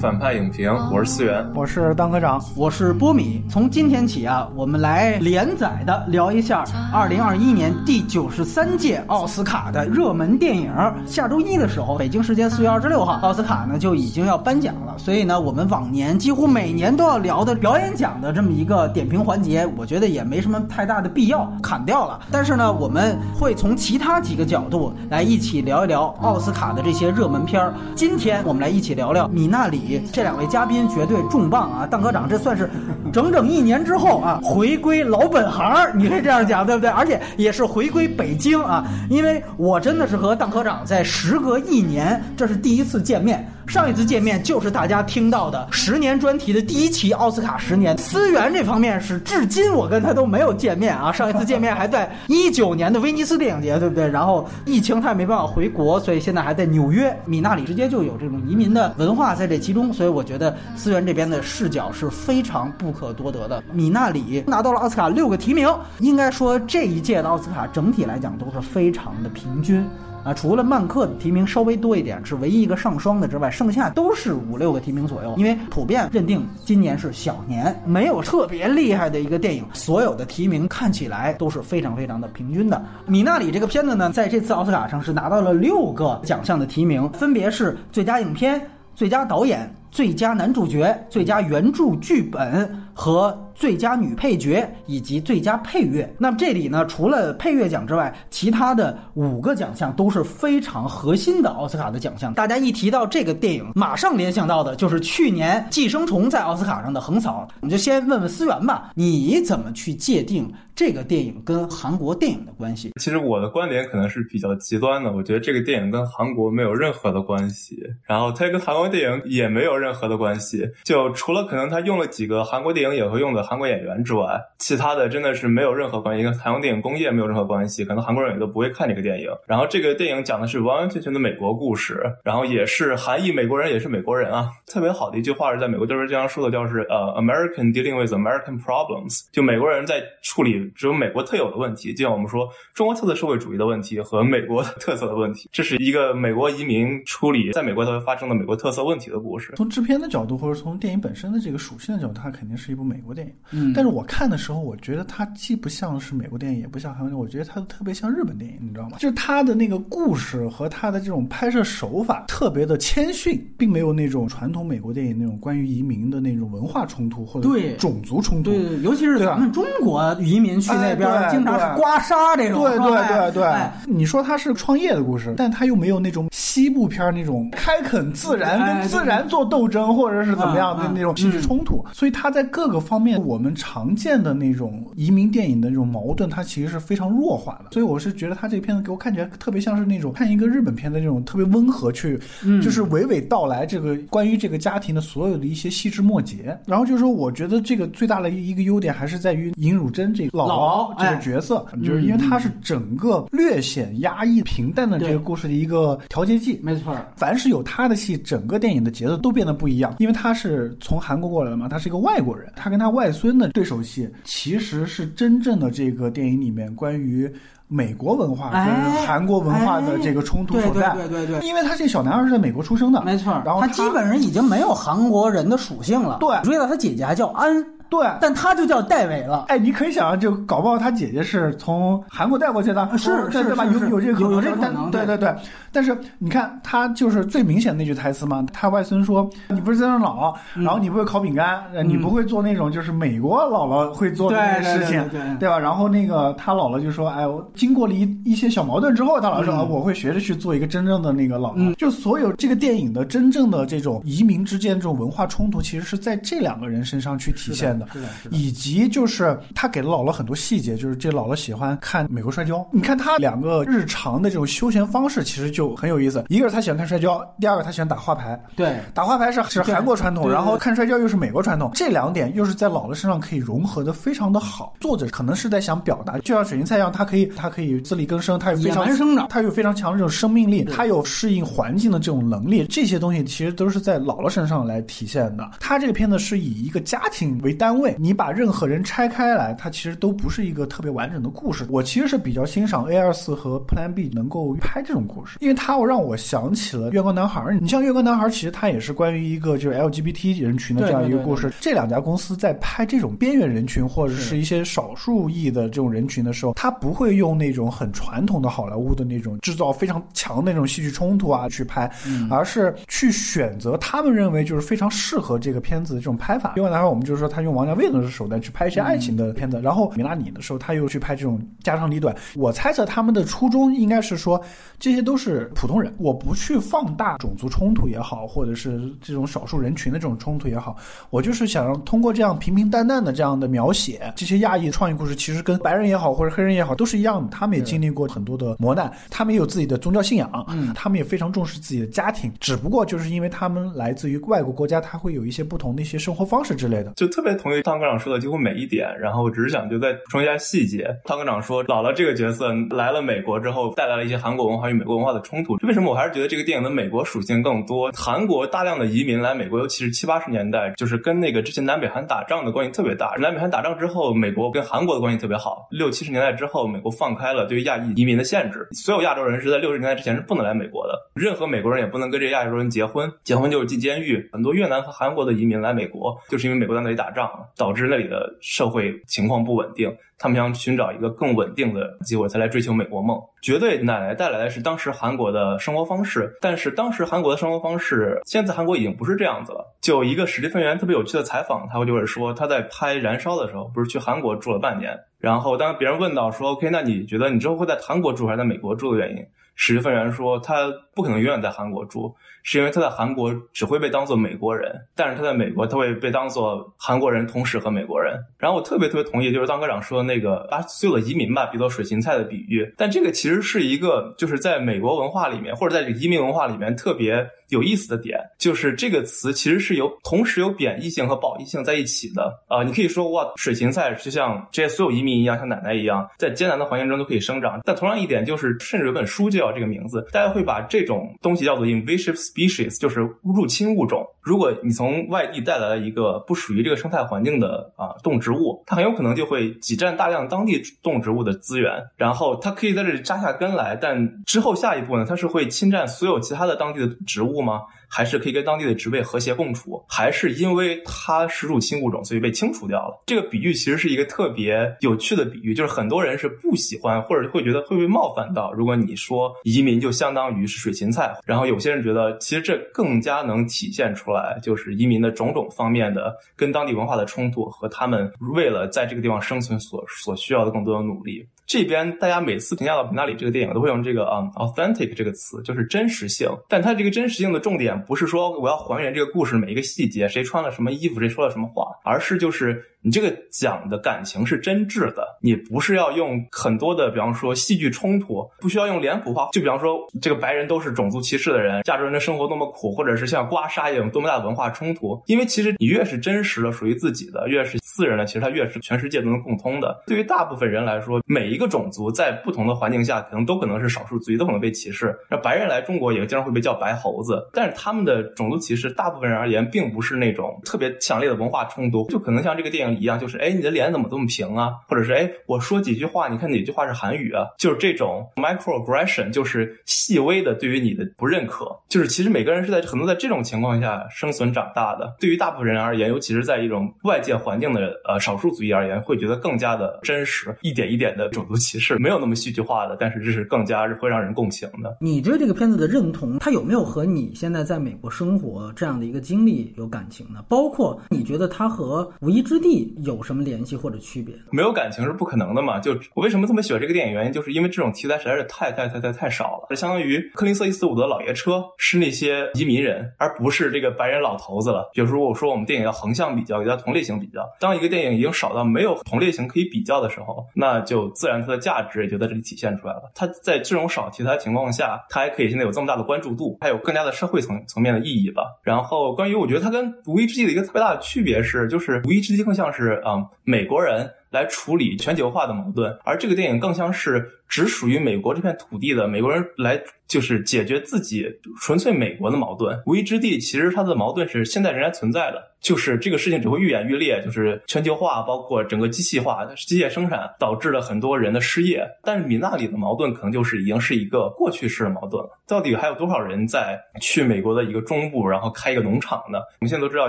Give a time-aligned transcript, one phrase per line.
[0.00, 3.42] 反派影评，我是思源，我是当科长，我是波米。
[3.50, 10.72] 从今天起啊，我们来连载的聊一下二零二一年第九十三届奥斯卡的热门电影。
[11.04, 14.96] 下周一的时候，北京时间四月二十六号，奥斯卡呢就已经要颁奖了。
[14.98, 22.20] 所以呢，我们往年几乎每年都要聊的表演奖的这么一个点评环节，我觉得也没什么太大的必要砍掉了。
[22.30, 27.74] 但是呢，我们会从其他几个角度来一起聊一聊奥斯卡的这些热门片儿。
[27.96, 29.58] 今天我们来一起聊聊米娜。
[29.58, 29.66] 那
[30.12, 31.86] 这两位嘉宾绝对重磅啊！
[31.90, 32.68] 邓科长，这算是
[33.12, 36.90] 整整一年之后啊，回归老本行，你可以这样讲，对不对？
[36.90, 43.46] 而且也是回归北京啊，因为我真的是和邓科长在时隔一年，这是第一次见面。
[43.68, 47.96] 上一次见面就是大家听到的十年专题的第一期奥斯卡十年。
[47.98, 54.08] 思源这方面是至今我跟他都没有见面啊， 上一次见面还在一九年的威尼斯电影节，对不对？
[54.08, 57.14] 然后疫情他也没办法回国，所以现在还在纽约。
[57.26, 63.62] 米纳里直接就有这种移民的文化在这其中，所以我觉得思源这边的视角是非常不可多得的。
[63.70, 69.86] 米纳里拿到了奥斯卡六个提名，应该说这一届的奥斯卡整体来讲都是非常的平均。
[70.28, 75.34] 啊，除了曼克的提名稍微多一点，是唯一一个上双的之外，剩下都是五六个提名左右。
[75.38, 82.84] 因为普遍认定今年是小年，没有特别厉害的一个电影，所有的提名看起来都是非常非常的平均的。
[83.06, 88.60] 米纳里这个片子呢，在这次奥斯卡上是拿到了六个奖项的提名，分别是最佳影片、
[88.94, 93.34] 最佳导演、最佳男主角、最佳原著剧本和。
[93.58, 96.08] 最佳女配角以及最佳配乐。
[96.16, 102.32] 那么这里呢，除了配乐奖之外，其他的五个奖项都是非常核心的奥斯卡的奖项。
[102.32, 107.48] 大家一提到这个电影，马上联想到的就是去年《寄生虫》在奥斯卡上的横扫。
[107.60, 112.92] 我们就先问问思源吧，你怎么去界定这个电影跟韩国电影的关系？
[113.00, 120.64] 其实我的观点可能是比较极端的，我觉得这个电影跟韩国没有任何的关系，然后它跟韩国电影也没有任何的关系。
[120.84, 123.42] 就除了可能他用了几个韩国电影也会用的。
[123.42, 129.28] 韩国演员之外，其他的真的是没有任何关系，跟韩国电影工业没有任何关系，可能韩国人也都不会看这个电影。
[129.48, 134.48] 然后这个电影讲的是完完全全的美国故事，然后也是韩裔美国人，也是美国人啊。
[134.68, 149.52] 特别好的一句话是在美国就是经常说的，叫是呃，American dealing with American problems，就美国人在处理只有美国特有的问题，就像我们说中国特色社会主义的问题和美国特色的问题，这是一个美国移民处理在美国会发生的美国特色问题的故事。
[149.56, 153.32] 从制片的角度或者从电影本身的这个属性的角度，它肯定是一部美国电影。
[153.52, 158.98] 嗯，但是我看的时候，我觉得它既不像是美国电影，也不像韩国电影，我觉得它特别像日本电影，你知道吗？
[158.98, 168.50] 就是它的那个故事和它的这种拍摄手法特别的谦逊，并没有那种传统美国电影那种关于移民的那种文化冲突或者种族冲突。
[168.50, 172.62] 对，尤其是咱们中国移民去那边，经常是刮痧这种。
[172.62, 181.84] 对对对对，你说他是创业的故事，但他又没有那种西部片那种开垦自然跟自然做斗争，或者是怎么样的那种戏剧冲突。
[181.92, 187.70] 所以他在各个方面，我们常见的那种移民电影的那种矛盾，它其实是非常弱化的。
[187.72, 192.18] 所以我是觉得他这个片子给我看起来特别像是那种看一个日本片的那种特别温和，去
[192.62, 196.56] 就是娓娓道来这个关于这个家庭的所有的一些细枝末节。
[196.66, 206.60] 然后就是说，我觉得这个最大的一个优点还是在于尹汝贞这个姥姥这个角色，就是因为他是整个略显压抑平淡的这个故事的一个调节剂。
[206.62, 209.94] 没错，凡是有他的戏，整个电影的节奏都变得不一样。
[209.98, 214.08] 因为他是从韩国过来的嘛，他是一个外国人，他跟他外孙的对手戏。
[214.24, 217.30] 其实是真正的这个电影里面关于
[217.66, 220.92] 美国文化跟韩国文化的这个冲突所在。
[220.94, 223.32] 对对对对，因为他这小男孩是在美国出生的，没错。
[223.44, 226.18] 然后他基本上已经没有韩国人的属性了。
[226.20, 227.64] 对，注意到他姐姐还叫安。
[227.88, 229.44] 对，但他就叫戴伟了。
[229.48, 233.64] 哎，你可以想象，就搞不好他姐姐是从韩国带过去的，是是吧？
[233.64, 234.90] 有有这个有这可能。
[234.90, 235.34] 对对对。
[235.70, 238.44] 但是你看，他就是最明显的那句台词嘛。
[238.52, 245.08] 他外孙说：“你不是在那老，然后你不会烤饼干，你不会做那种就是美国姥姥会做的那些事情，
[245.38, 257.86] 对吧？”然后那个他姥姥就说：“哎，我经过了一一些小矛盾之后，他姥姥说：我会学着去做一个真正的那个姥姥。”就所有这个电影的真正的这种移民之间这种文化冲突，其实是在这两个人身上去体现的，
[258.30, 262.66] 以及就是他给了姥姥很多细节，就是这姥姥喜欢看美国摔跤。
[262.72, 266.24] 你看他两个日常的这种休闲方式，其实就很有意思。
[266.28, 268.38] 一个是他喜欢看摔跤，第二个他喜欢打花牌。
[268.56, 274.74] 对，打花牌是是韩国传统，然后看摔跤又是美国传统，这两点又是在姥姥身上可以融合的非常的好。
[274.80, 282.66] 作者可能是在想表达，就像水晶菜一样，它可以它可以自力更生，它有非常生长，它有非常强的这种生命力，它有适应环境的这种能力。
[282.66, 285.48] 这些东西其实都是在姥姥身上来体现的。
[285.60, 287.67] 他这个片子是以一个家庭为单。
[287.68, 291.66] 单位，你把任何人拆开来，它其实都不是一个特别完整的故事。
[291.68, 297.42] 我其实是比较欣赏 A 二四和 Plan B 能够拍这种故事，因为它让我想起了《月光男孩》。
[297.60, 301.52] 你像《月光男孩》，其实它也是关于一个就是 LGBT 人群的这样一个故事。
[301.60, 311.90] 这两家公司在拍这种边缘人群或者是一些少数裔的这种人群的时候，他不会用那种很传统的好莱坞的那种制造非常强的那种戏剧冲突啊去拍，
[312.30, 316.54] 而是去选择他们认为就是非常适合这个片子的这种拍法。
[316.56, 322.14] 月光男孩，我们就是说他用王家卫的手段去拍一些爱情的片子，然后米拉里的时候他又去拍这种家长里短。
[322.36, 324.40] 我猜测他们的初衷应该是说
[324.78, 330.76] 这些都是普通人，我不去放大种族冲突也好，或者是这种少数人群的这种冲突也好，
[331.10, 346.92] 我就是想让通过这样平平淡淡的这样的描写，这些亚裔创业故事其实跟白人也好或者黑人也好都是一样的，他们也经历过很多的磨难，他们也有自己的宗教信仰，嗯，他们也非常重视自己的家庭，只不过就是因为他们来自于外国国家，他会有一些不同的一些生活方式之类的。
[346.94, 350.88] 就特别同意汤科长说的几乎每一点，然后我只是想就再补充一下细节。
[351.04, 355.56] 汤科长说，姥姥这个角色来了美国之后，带来了一些韩国文化与美国文化的冲突。
[355.66, 357.90] 为什么我还是觉得这个电影的美国属性更多？
[357.92, 363.14] 韩国大量的移民来美国，尤其是七八十年代，就是跟那个之前南北韩打仗的关系特别大。
[363.18, 365.68] 南北韩打仗之后，美国跟韩国的关系特别好。
[365.70, 374.28] 六七十年代之后，美国放开了对于亚裔移民的限制，所有亚洲人是在六十年代之前是不能来美国的，任何美国人也不能跟这亚洲人结婚，结婚就是进监狱。
[374.32, 379.94] 很多越南和韩国的移民来美国，就是因为美国在那里打仗，导致那里的社会情况不稳定。
[380.20, 383.16] 他们想寻找一个更稳定的机会，才来追求美国梦。
[383.40, 389.64] 绝对奶奶带来的是当时韩国的生活方式，但是当时韩国的生活方式，现在韩国已经不是这样子了。
[389.80, 399.24] 就一个史蒂芬源特别有趣的采访，他会就是说他在拍《燃烧》的时候，不是去韩国住了半年，然后当别人问到说 “OK，那你觉得你之后会在韩国住还是在美国住的原因？”
[399.54, 402.12] 史蒂芬源说他不可能永远在韩国住，
[402.42, 408.18] 是因为他在韩国只会被当做美国人，但是他在美国他会被当做韩国人，同时和美国人。
[408.36, 417.24] 然后我特别特别同意，就是当科长说的那个把所有的移民吧比作水芹菜的比喻，但这个其实是一个就是在美国文化里面或者在这个移民文化里面特别。
[417.48, 422.62] 有意思的点就是这个词其实是有同时有贬义性和褒义性在一起的啊！
[422.62, 427.58] 你可以说哇，水芹菜就像这些所有移民一样，像奶奶一样，在艰难的环境中都可以生长。
[427.64, 434.04] 但同样一点就是，甚至有本书就叫这个名字，大家会把这种东西叫做 invasive species，就是入侵物种。
[434.22, 447.60] 如果你从外地带来了一个不属于这个生态环境的啊动植物，它很有可能就会挤占大量当地动植物的资源，然后它可以在这里扎下根来，但之后下一步呢，它是会侵占所有其他的当地的植物吗？
[447.88, 449.82] 还是可以跟当地的植被和谐共处？
[449.88, 453.02] 还是因为它是入侵物种，所以被清除掉了？
[453.06, 458.52] 这个比喻其实是一个特别有趣的比喻，就是很多人是不喜欢，或者会觉得会被冒犯到。
[458.52, 471.26] 如果你说移民就相当于是水芹菜，然后有些人觉得其实这更加能体现出来，就是移民的种种方面的跟当地文化的冲突和他们为了在这个地方生存所所需要的更多的努力。
[471.48, 476.28] 这边大家每次评价到《平纳里》这个电影，都会用这个啊 “authentic” 这个词，就是真实性。
[476.46, 482.62] 但它这个真实性的重点不是说我要还原这个故事每一个细节，谁穿了什么衣服，谁说了什么话，而是就是。
[482.80, 489.28] 你这个讲的感情是真挚的，你不是要用很多的，比方说戏剧冲突，不需要用脸谱化。
[489.32, 495.00] 就比方说，这个白人都是种族歧视的人，亚洲人的生活多么苦，或者是像刮痧一样多么大的文化冲突。
[495.06, 499.82] 因为其实你越是真实的、属于自己的，越是私人的，其实它越是全世界都能共通的。
[499.86, 504.96] 对于大部分人来说，每一个种族在不同的环境下，可能都可能是少数族裔，都可能被歧视。
[505.10, 512.67] 那白人来中国也经常会被叫白猴子，但是他们的种族歧视，大部分人而言，并不是那种特别强烈的文化冲突，就可能像这个电影。
[512.74, 514.52] 一样就是，哎，你的脸怎么这么平啊？
[514.68, 517.26] 或者是，哎，我说几句话，你看哪句话是韩语啊？
[517.38, 521.48] 就是这种 microaggression，就是细微的对于你的不认可。
[521.68, 524.94] 就是其实每个人是在很多在这种情况下生存长大的。
[524.98, 530.34] 对于大部分人而言，尤其是在一种外界环境的呃少数族裔而言，会觉得更加的真实。
[530.42, 534.76] 一点一点的种族歧视没有那么戏剧化的，但是这是更加是会让人共情的。
[534.80, 540.24] 你对这个片子的认同，它有没有和你现在在美国生活这样的一个经历有感情呢？
[540.28, 542.48] 包括你觉得它和《无依之地》。
[542.84, 544.14] 有什么联系或者区别？
[544.30, 545.58] 没有感情是不可能的嘛？
[545.58, 549.56] 就我为什么这么喜欢这个电影，原因就是因为这种题材实在是太太太太太少了。
[549.56, 554.70] 相当于克林斯伊斯伍德老爷车是那些移民人，而不是这个白人老头子了。
[554.72, 557.28] 比如说，我说我们电影要横向比较，要同类型比较。
[557.40, 562.90] 当一个电影已经少到没有同类型可以比较的时候，那就自然它的价值也就在这里体现出来了。
[562.94, 568.22] 它在这种少题材情况下，它还可以现在有这么大的关注度，还有更加的社会层层面的意义吧。
[568.42, 572.58] 然后，关于我觉得它跟《无依之地》的一个特别大的区别是，就是《无依之地》更像像。
[572.58, 581.06] 是啊，美国人来处理全球化的矛盾，而这个电影更像是只属于美国这片土地的美国人来，就是解决自己
[581.40, 582.60] 纯粹美国的矛盾。
[582.66, 591.66] 无依之地其实它的矛盾是现在仍然存在的，就是这个事情只会愈演愈烈，就是全球化包括整个机器化、机械生产导致了很多人的失业。
[591.82, 595.10] 但是米纳里的矛盾可能就是已经是一个过去式的矛盾了。
[595.26, 599.18] 到底还有多少人在去美国的一个中部，然后开一个农场呢？
[599.40, 599.88] 我们现在都知道，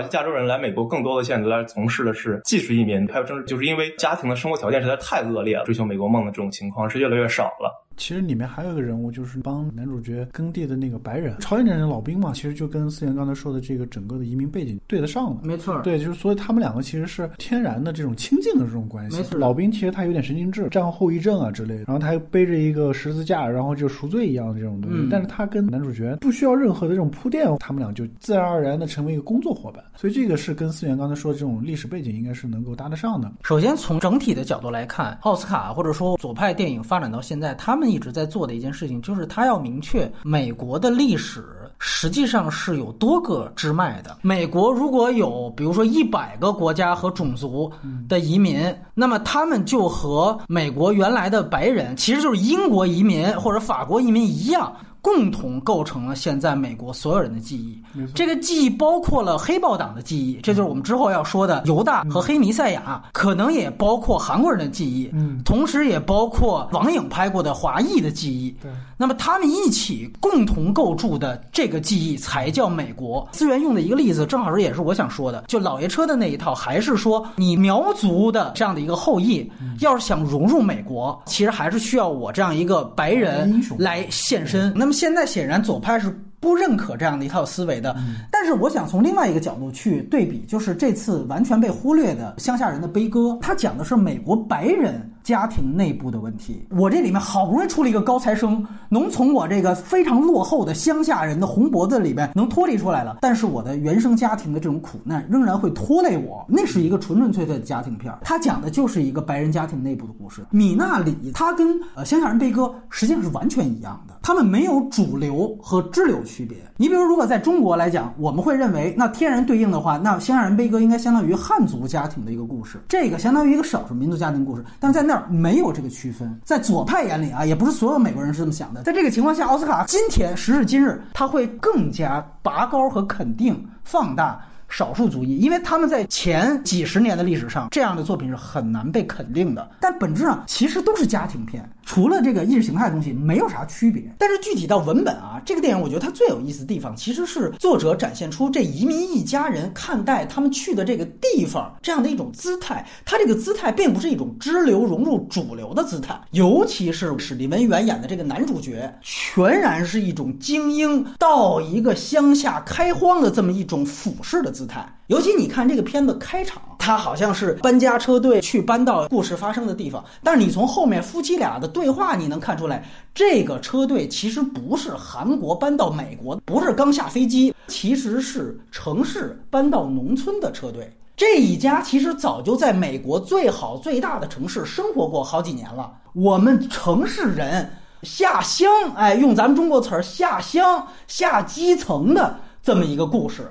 [0.00, 7.86] 亚洲人来美国更多的现在来从事的是技术移民，还有政治，就是因为家庭的生活条件实在太恶劣了，追求美国梦的这种情况是越来越少了。
[8.00, 15.40] 其实里面还有一个人物，就是帮男主角耕地的那个白人朝鲜战争老兵嘛，其实就跟思源刚才说的这个整个的移民背景对得上了。
[15.44, 19.18] 没错，对，就是所以他们两个其实是天然的这种亲近的这种关系。
[19.18, 25.06] 没错，老兵其实他有点神经质，战后后遗症啊之类的，然后他还背着一个十字架，然后就赎罪一样的这种东西。
[25.10, 29.84] 但是他跟男主角不需要任何的这种铺垫，他们俩就自然而然的成为一个工作伙伴。
[29.94, 33.30] 所以这个是跟思源刚才说的这种历史背景应该是能够搭得上的。
[33.42, 38.72] 首先从整体的角度来看，奥斯卡或者说左派电影发展到现在，他们一直在做的一件。
[38.72, 41.44] 事情就是他要明确美国的历史
[41.78, 44.18] 实际上是有多个支脉的。
[44.22, 47.70] 美国如果有比如说一百个国家和种族
[48.08, 54.72] 的移民，那么他们就和美国原来的白人，其实就是英国移民或者法国移民一样。
[55.02, 57.82] 共同构成了现在美国所有人的记忆。
[58.14, 65.10] 这个记忆包括了黑豹党的记忆，这就是我们之后要说的犹大和黑弥赛亚，可能也包括韩国人的记忆，
[65.44, 68.54] 同时也包括王影拍过的华裔的记忆。
[69.00, 73.26] 那么他们一起共同构筑的这个记忆才叫美国。
[73.32, 84.70] 资源用的一个例子，正好是也是我想说的，就老爷车的那一套，还是说你苗族的这样的一个后裔，要是想融入美国，其实还是需要我这样一个白人来现身。
[84.76, 86.14] 那么现在显然左派是。
[86.40, 87.94] 不认可这样的一套思维的，
[88.30, 96.66] 但是我想从另外一个角度去对比，就是这次完全被忽略的乡下人的悲歌，他讲的是美国白人家庭内部的问题。
[96.70, 106.44] 我这里面好不容易出了一个高材生，能从我这个非常落后的乡下人的红脖子里面能脱离出来了，但是我的原生家庭的这种苦难仍然会拖累我。
[106.48, 110.44] 那是一个纯纯粹粹的家庭片，他讲的就是一个白人家庭内部的故事。
[110.50, 116.18] 米纳里他跟呃乡下人悲歌实际上是完全一样的，他们没有主流和支流。
[116.30, 128.84] 区别，你比如，如果在中国来讲，我们会认为，那天然对应的话，那乡下人悲歌应该相当于汉族家庭的一个故事，这个相当于一个少数民族家庭故事，但在那儿没有这个区分，在左派眼里啊，也不是所有美国人是这么想的。
[128.84, 134.40] 在这个情况下，奥斯卡今天时至今日，他会更加拔高和肯定、放大。
[134.70, 139.70] 少数族裔，因为他们在前几十年的历史上，这样的作品是很难被肯定的。
[139.80, 144.04] 但本质上其实都是家庭片，除了这个意识形态的东西，没有啥区别。
[144.16, 152.86] 但是具体到文本啊，这个电影我觉得它最有意思的地方，其实是作者展现出这移民一家人看待他们去的这个地方这样的一种姿态。
[153.04, 164.59] 他这个姿态并不是一种支流融入主流的姿态，尤其是史蒂文·元演的这个男主角，全然是一种精英到一个乡下开荒的这么一种俯视的姿。
[164.60, 180.94] 姿态，尤其你看这个片子开场，他好像是搬家车队去搬到故事发生的地方，但是你从后面夫妻俩的对话，你能看出来，这个车队其实不是韩国搬到美国，不是刚下飞机，其实是城市搬到农村的车队。
[181.16, 185.90] 这一家其实早就在美国最好最大的城市生活过好几年了。
[186.12, 187.70] 我们城市人
[188.02, 193.50] 下乡，哎，用咱们中国词儿下乡下基层的这么一个故事。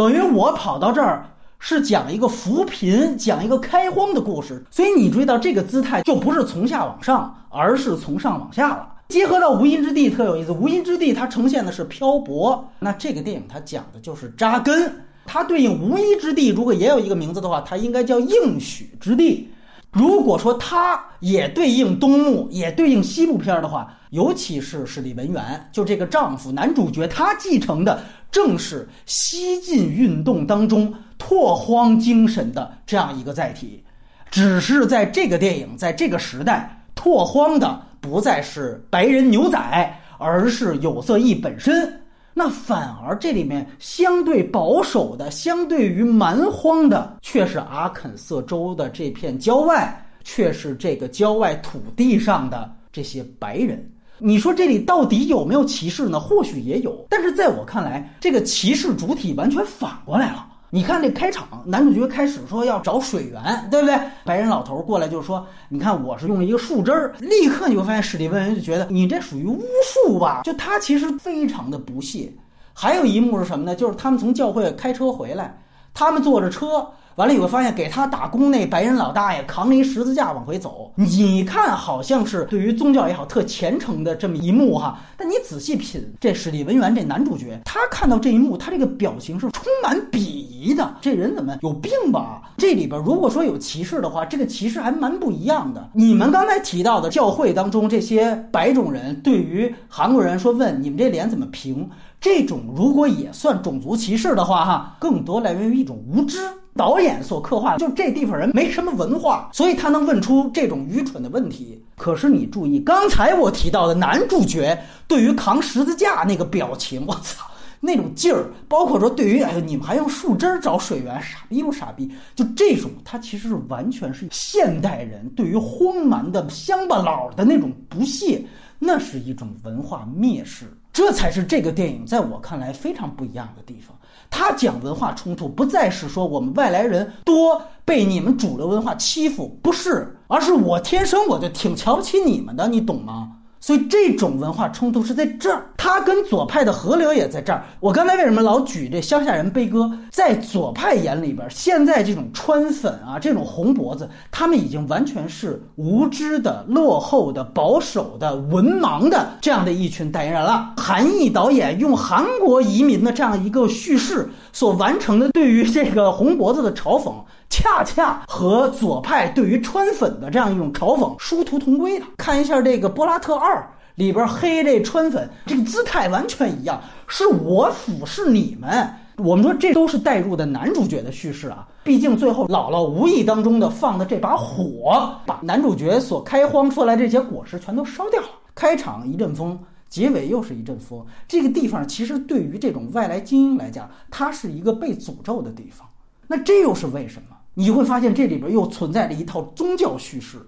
[0.00, 1.26] 等于我跑到这儿
[1.58, 8.88] 是讲一个扶贫、讲一个开荒的故事，所以你注意到这个姿态就不是从下往上，而是从上往下了。
[9.10, 14.90] 结合到无垠之地特有意思，无垠之地它呈现的是漂泊，那这个电影它讲的就是扎根。
[15.26, 19.50] 它对应无垠之地，如果也有一个名字的话，它应该叫应许之地。
[19.90, 28.00] 如果说它也对应东木，也对应西部片的话，尤其是史蒂文元，就这个丈夫男主角，他继承的。
[28.30, 33.82] 正是西进运动当中拓荒精神的这样一个载体，
[34.30, 41.99] 只是在这个电影在这个时代拓荒的不再是白人牛仔，而是有色裔本身。
[42.32, 53.90] 那反而这里面相对保守的、相对于蛮荒的，却是阿肯色州的这片郊外，却是这个郊外土地上的这些白人。
[54.18, 56.20] 你说这里到底有没有歧视呢？
[56.20, 60.46] 或许也有，但是在我看来，这个歧视主体完全反过来了。
[60.72, 63.98] 你看那开场，男主角开始说要找水源，对不对？
[64.24, 70.42] 白人老头过来就说：“你看，我是用了一个树枝儿。”立刻你会发现，史蒂文就觉得你这属于巫术吧？
[70.44, 72.32] 就他其实非常的不屑。
[72.72, 73.74] 还有一幕是什么呢？
[73.74, 75.60] 就是他们从教会开车回来，
[75.92, 76.86] 他们坐着车。
[77.20, 84.98] 完了，你会发现给他打工那白人老大爷扛着一十字架往回走，你看好像是对于宗教也好特虔诚的这么一幕哈。
[85.18, 90.94] 但你仔细品，这史蒂文元这男主角，他看到这一幕，他这个表情是充满鄙夷的。
[91.02, 92.40] 这人怎么有病吧？
[92.56, 95.90] 这里边如果说有歧视的话，这个歧视还蛮不一样的。
[95.92, 101.86] 你们刚才提到的教会当中这些白种人对于韩国人说问你们这脸怎么平？
[102.18, 106.38] 这种如果也算种族歧视的话，哈，更多来源于一种无知。
[106.80, 111.78] 导演所刻画，就这地方人没什么文化，所以他能问出这种愚蠢的问题。
[111.94, 117.44] 可是你注意，刚才我提到的男主角对于扛十字架那个表情，我操，
[117.80, 122.10] 那种劲儿，包括说对于哎呦，你们还用树枝找水源，傻逼不傻逼？
[122.34, 128.42] 就这种，他其实是完全是现代人对于荒蛮的乡巴佬的那种不屑，
[128.78, 130.64] 那是一种文化蔑视。
[130.92, 133.96] 这才是这个电影在我看来非常不一样的地方。
[134.28, 143.38] 他讲文化冲突，不再是说我们外来人多被你们主流文化欺负，不是，而是我天生我就挺瞧不起你们的，你懂吗？
[143.70, 147.62] 所以这种文化冲突是在这儿，他跟左派的河流也在这儿。
[147.78, 149.88] 我刚才为什么老举这乡下人悲歌？
[150.10, 160.74] 在左派眼里边，现在这种川粉啊，这种红脖子，他们已经完全是无知的、落后的、保守的、文盲的这样的一群代言人了。
[160.76, 167.14] 韩裔导演用韩国移民的这样一个叙事所完成的对于这个红脖子的嘲讽。
[167.50, 172.06] 恰恰和左派对于川粉的这样一种嘲讽殊途同归的。
[172.16, 173.56] 看一下这个《波拉特二》
[173.96, 178.88] 里边黑这川粉，这个姿态完全一样，是我俯视你们。
[179.16, 181.68] 我们说这都是带入的男主角的叙事啊。
[181.84, 188.28] 毕竟最后姥姥无意当中的放的这把火，把男主角所开荒出来这些果实全都烧掉了。
[188.54, 191.04] 开场一阵风，结尾又是一阵风。
[191.28, 195.86] 这个地方其实对于这种外来精英来讲，它是一个被诅咒的地方。
[196.26, 197.36] 那这又是为什么？
[197.54, 200.38] 你会发现这里边又存在着一套宗教叙事，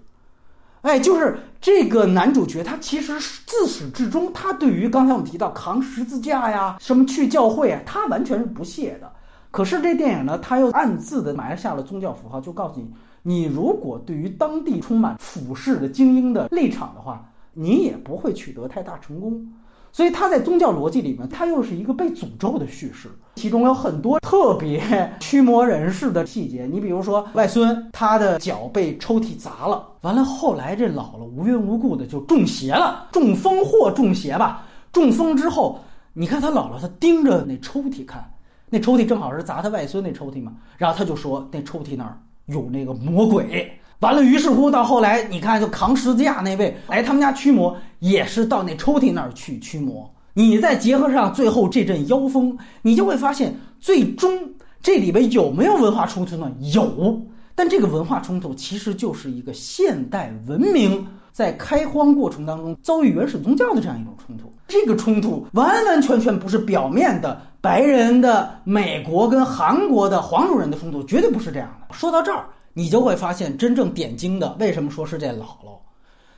[0.81, 3.13] 哎，就是这个男主角他其实
[3.45, 9.11] 自始至终，他对于刚才我们提到扛十字架呀、什么去教会啊，他完全是不屑的。
[9.51, 19.47] 可是这电影呢，他又暗自的埋下了宗教符号，就告诉你，你如果对于当地充满俯视的精英的立场的话，你也不会取得太大成功。
[19.93, 24.81] 所以他在宗教逻辑里面，他又是一个被诅咒的叙事，其中有很多特别
[25.19, 26.65] 驱魔人士的细节。
[26.65, 34.65] 你比如说，外孙他的脚被抽屉砸了，完了后来这姥姥无缘无故的就中邪了，中风或中邪吧。
[34.91, 35.79] 中风之后，
[36.13, 38.27] 你看他姥姥，他盯着那抽屉看，
[38.71, 43.71] 那抽屉正好是砸他外孙那抽屉嘛，然后他就说那抽屉那儿有那个魔鬼。
[44.03, 50.13] 完了，于是乎到后来，你看就扛十字架那位来他们家驱魔，也是到那抽屉那儿去驱魔。
[50.33, 54.37] 你再结合上最后这阵妖风，你就会发现，最终
[54.81, 56.51] 这里边有没有文化冲突呢？
[56.73, 57.17] 有，
[57.55, 64.51] 但这个文化冲突其实就是一个现代文明在开荒过程当中遭遇原始宗教的这样一种冲突。
[64.67, 71.95] 这个冲突完完全全不是表面的白人的美国跟韩国的黄种人的冲突，绝对不是这样的。
[71.95, 72.43] 说到这儿。
[72.73, 75.77] 你就会发现，真正点睛的，为什么说是这姥姥？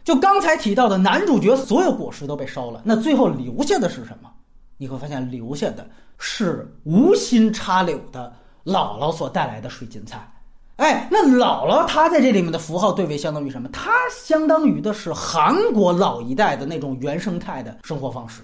[0.03, 4.29] 就刚才提到的男主角，所有果实都被烧了，那最后留下的是什么？
[4.77, 8.31] 你会发现，留下的是无心插柳的
[8.63, 10.31] 姥姥所带来的水晶菜。
[10.75, 13.69] 哎，那姥姥她在这里面的符号对位相当于什么？
[13.69, 18.41] 它相当于的是韩国老一代的那种原生态的生活方式。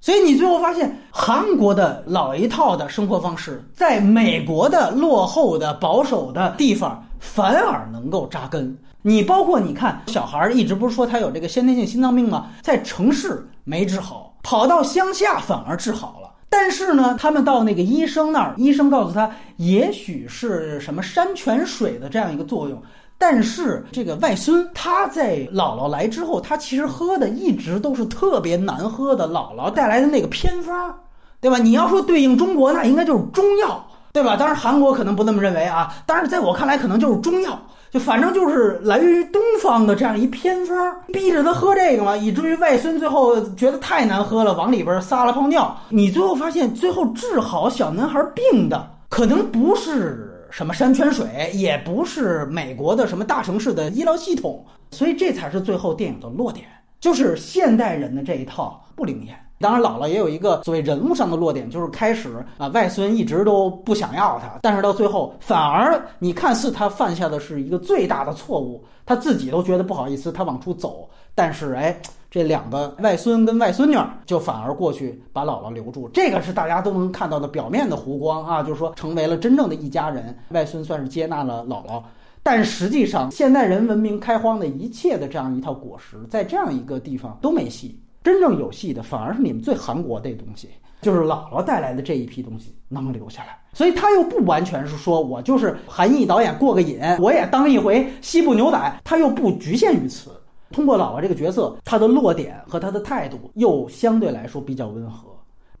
[0.00, 8.76] 所以你最后发现，韩国的老一套的生活方式，在美国的落后的保守的地方反而能够扎根。
[9.02, 12.48] 你包括你看，小孩儿一直不是说他有这个先天性心脏病吗？
[12.62, 16.30] 在城市没治好，跑到乡下反而治好了。
[16.48, 22.82] 但是呢，他们到那个医生那儿，医生告诉他，也许是什么山泉水的这样一个作用。
[23.22, 30.94] 但是这个外孙他在姥姥来之后，他其实喝的一直都是特别难喝的姥姥带来的那个偏方，
[31.38, 31.58] 对吧？
[31.58, 34.36] 你要说对应中国，那应该就是中药，对吧？
[34.36, 45.76] 当然韩国可能不那么认为啊， 但是在我看来，可能就是中药，就反正就是来源于东方的这样一偏方，逼着他喝这个嘛，以至于外孙最后觉得太难喝了，往里边撒了泡尿。
[45.90, 50.26] 你最后发现，最后治好小男孩病的，可能不是。
[50.50, 56.66] 什么山泉水也不是美国的什么大城市的医疗系统，所以这才是最后电影的落点，
[57.00, 59.36] 就是现代人的这一套不灵验。
[59.62, 71.94] 当然，姥姥也有一个所谓人物上的落点，就是开始啊，外孙一直都不想要他，但是到最后反而你看似他犯下的是一个最大的错误，他自己都觉得不好意思，他往出走，但是哎，
[72.30, 80.38] 这两个外孙跟外孙女就反而过去把姥姥留住，这个是大家都能看到的表面的湖光啊，就是说成为了真正的一家人。
[80.50, 82.00] 外孙算是接纳了姥姥，
[82.40, 88.00] 但实际上现代人文明开荒的一切的这样一套果实，在这样一个地方都没戏。
[88.22, 90.68] 真正有戏的反而是你们最韩国的东西，
[91.00, 93.58] 就是姥姥带来的这一批东西能留下来。
[93.72, 100.30] 所以他又不完全是说我就是韩裔导演过个瘾，我也当一回西部牛仔，他又不局限于此。
[100.70, 105.28] 通过姥姥这个角色，他的落点和他的态度又相对来说比较温和，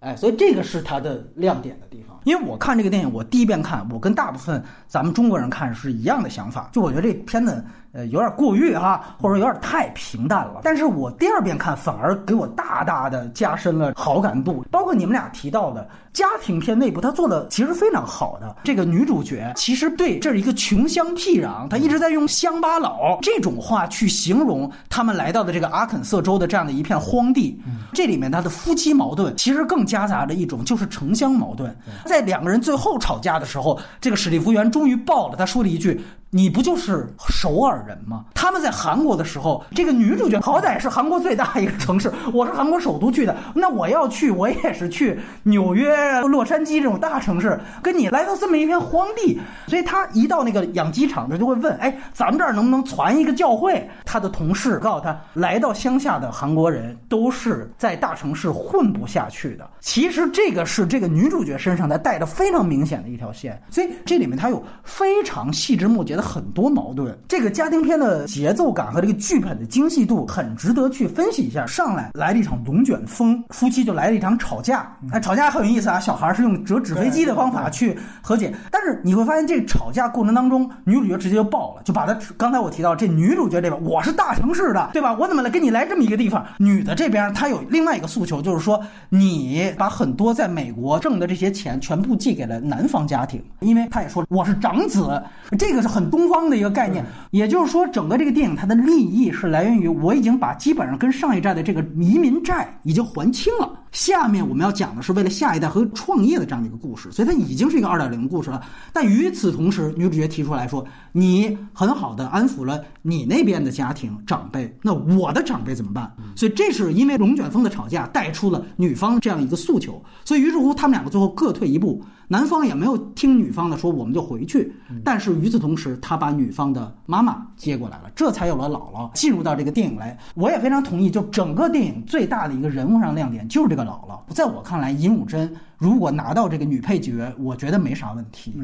[0.00, 2.18] 哎，所以这个是他的亮点的地方。
[2.24, 7.64] 因为我看这个电影，我第一遍看，我跟大部分咱们中国人看是一样的想法，就我觉得这片子。
[7.92, 10.60] 呃，有点过誉哈，或者有点太平淡了。
[10.62, 14.64] 但是我第二遍看，反而给我大大的加深了好感度。
[14.70, 18.54] 包括你们俩提到的家庭片内部，他做的其实非常好的。
[18.62, 27.60] 这个女主角其实对这是一个穷乡僻壤，她一直在用乡巴佬这种话去形容他们来到的这个阿肯色州的这样的一片荒地。
[27.92, 31.76] 这里面他的夫妻矛盾其实更夹杂着一种就是城乡矛盾。
[32.06, 36.00] 在两个人最后吵架的时候，这个史蒂夫员终于爆了，他说了一句。
[36.32, 38.24] 你不就是首尔人吗？
[38.34, 53.84] 他们在韩国的时候，这个女主角好歹是韩国最大一个城市，我是韩国首都去的，那我要去，我也是去纽约、洛杉矶这种大城市，跟你来到这么一片荒地，所以他一到那个养鸡场，他就会问：哎，咱们这儿能不能传一个教会？
[54.04, 59.68] 他的同事告诉他，来到乡下的韩国人都是在大城市混不下去的。
[59.80, 66.19] 其实这个是这个女主角身上她带着非常明显的一条线，所以这里面它有非常细枝末节的。
[66.20, 71.66] 很多矛盾，这个家庭片的节奏感和这个剧本的精细度很值得去分析一下。
[71.66, 75.98] 上来来了一场龙卷风，夫妻就来了一场吵架，哎，吵架很有意思啊。
[75.98, 85.16] 小孩是用折纸飞机的方法去和解，但是你会发现这吵架过程当中，女主角直接就爆了，就把她刚才我提到这女主角这边，我是大城市的，对吧？
[85.18, 86.44] 我怎么来跟你来这么一个地方？
[86.58, 95.22] 女的这边她有另外一个诉求，就是说你把很多在美国挣的这些钱全部寄给了男方家庭，因为她也说我是长子，
[95.56, 96.09] 这个是很。
[96.10, 103.78] 东方的一个概念，也就是说，整个这个电影它的利益是来源于我已经把基本上跟上一代的这个移民债已经还清了。
[103.92, 108.62] 下面我们要讲的是为了下一代和创业的这样的一个故事，所以它已经是一个二点零故事了。
[108.92, 120.00] 但与此同时，女主角提出来说：“你很好的安抚了你那边的家庭长辈，那我的长辈怎么办？”所以这是因为龙卷风的吵架带出了女方这样一个诉求。
[120.24, 122.00] 所以于是乎，他们两个最后各退一步。
[122.32, 124.72] 男方也没有听女方的说，我们就回去。
[125.04, 130.16] 但是与此同时，他把女方的妈妈接过来了，这才有了姥姥进入到这个电影来。
[130.36, 134.20] 我也非常同意，就整个电影最大的一个人物上亮点就是这个姥姥。
[134.32, 138.54] 在我看来，尹武珍如果拿到这个女配角，我觉得没啥问题。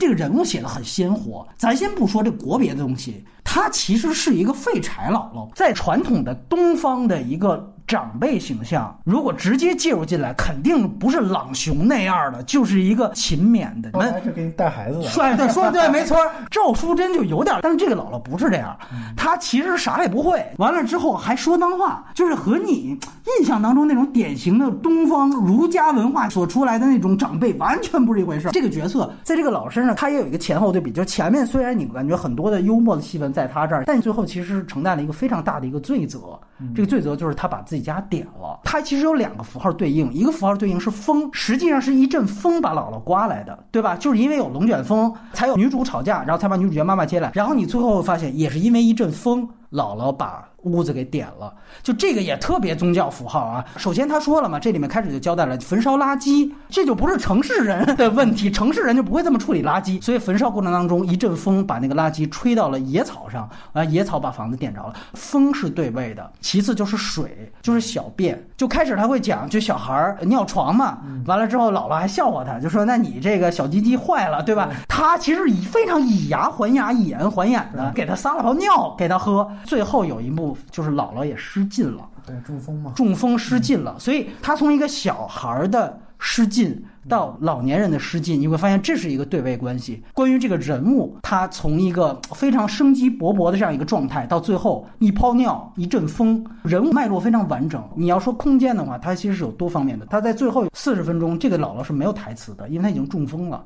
[0.00, 1.46] 这个人物写的很鲜活。
[1.56, 7.72] 咱先不说这国别的东西，她其实是一个废柴姥姥，在传统的东方的一个。
[7.92, 13.90] 长辈形象如果直接介入进来，肯定不是朗雄那样的，就是一个勤勉的。
[13.92, 15.04] 来是给你带孩子的。
[15.04, 16.16] 帅对，说的对，没错。
[16.50, 18.74] 赵淑珍就有点，但是这个姥姥不是这样，
[19.14, 20.42] 她其实啥也不会。
[20.56, 22.98] 完了之后还说脏话，就是和你
[23.38, 28.48] 印象当中那种典型的东方儒家文化所出来的那种长辈完全不是一回事。
[28.52, 36.40] 这个角色在这个老身上，他也有一个前后对比，就前面虽然你感觉很多的幽默的戏份在他这儿，但最后其实是承担了一个非常大的一个罪责。
[36.74, 38.60] 这个罪责就是他把自己家点了。
[38.64, 43.96] 他其实有两个符号对应，一个符号对应是风，实际上是一阵风把姥姥刮来的，对吧？
[43.96, 47.30] 就是因为有龙卷风，才有女主吵架，然后才把女主角妈妈接来。
[47.34, 50.48] 然后你最后发现，也是因为一阵风，姥姥把。
[50.62, 53.64] 屋子给点了，就这个也特别宗教符号啊。
[53.76, 60.00] 首先他说了嘛，这里面开始就交代了焚烧垃圾，这就不是城市人的问题，城市人就不会这么处理垃圾。
[60.02, 64.94] 所以焚烧过程当中，一阵风把那个垃圾吹到了野草上，啊，野草把房子点着了。
[65.14, 68.42] 风是对位的，其次就是水，就是小便。
[68.62, 74.70] 就开始他会讲，就小孩尿床嘛，完了之后姥姥还笑话他，就说那你这个小鸡鸡坏了，对吧？
[74.86, 79.50] 他其实以非常以牙还牙，以眼还眼的给他撒了泡尿给他喝。
[79.64, 80.56] 最后有一幕。
[80.70, 90.02] 就是姥姥也失禁了，对，中风嘛，中风失禁了，所以他从一个小孩的失禁到老年人的失禁，你会发现这是一个对位关系。
[90.12, 97.82] 关于这个人物，他从一个非常生机勃勃的这样一个状态，到最后一泡尿一阵风，人物脉络非常完整。
[97.96, 100.06] 你要说空间的话，它其实是有多方面的。
[100.06, 103.64] 他在最后四十分钟，这个姥姥是没有台词的，因为他已经中风了。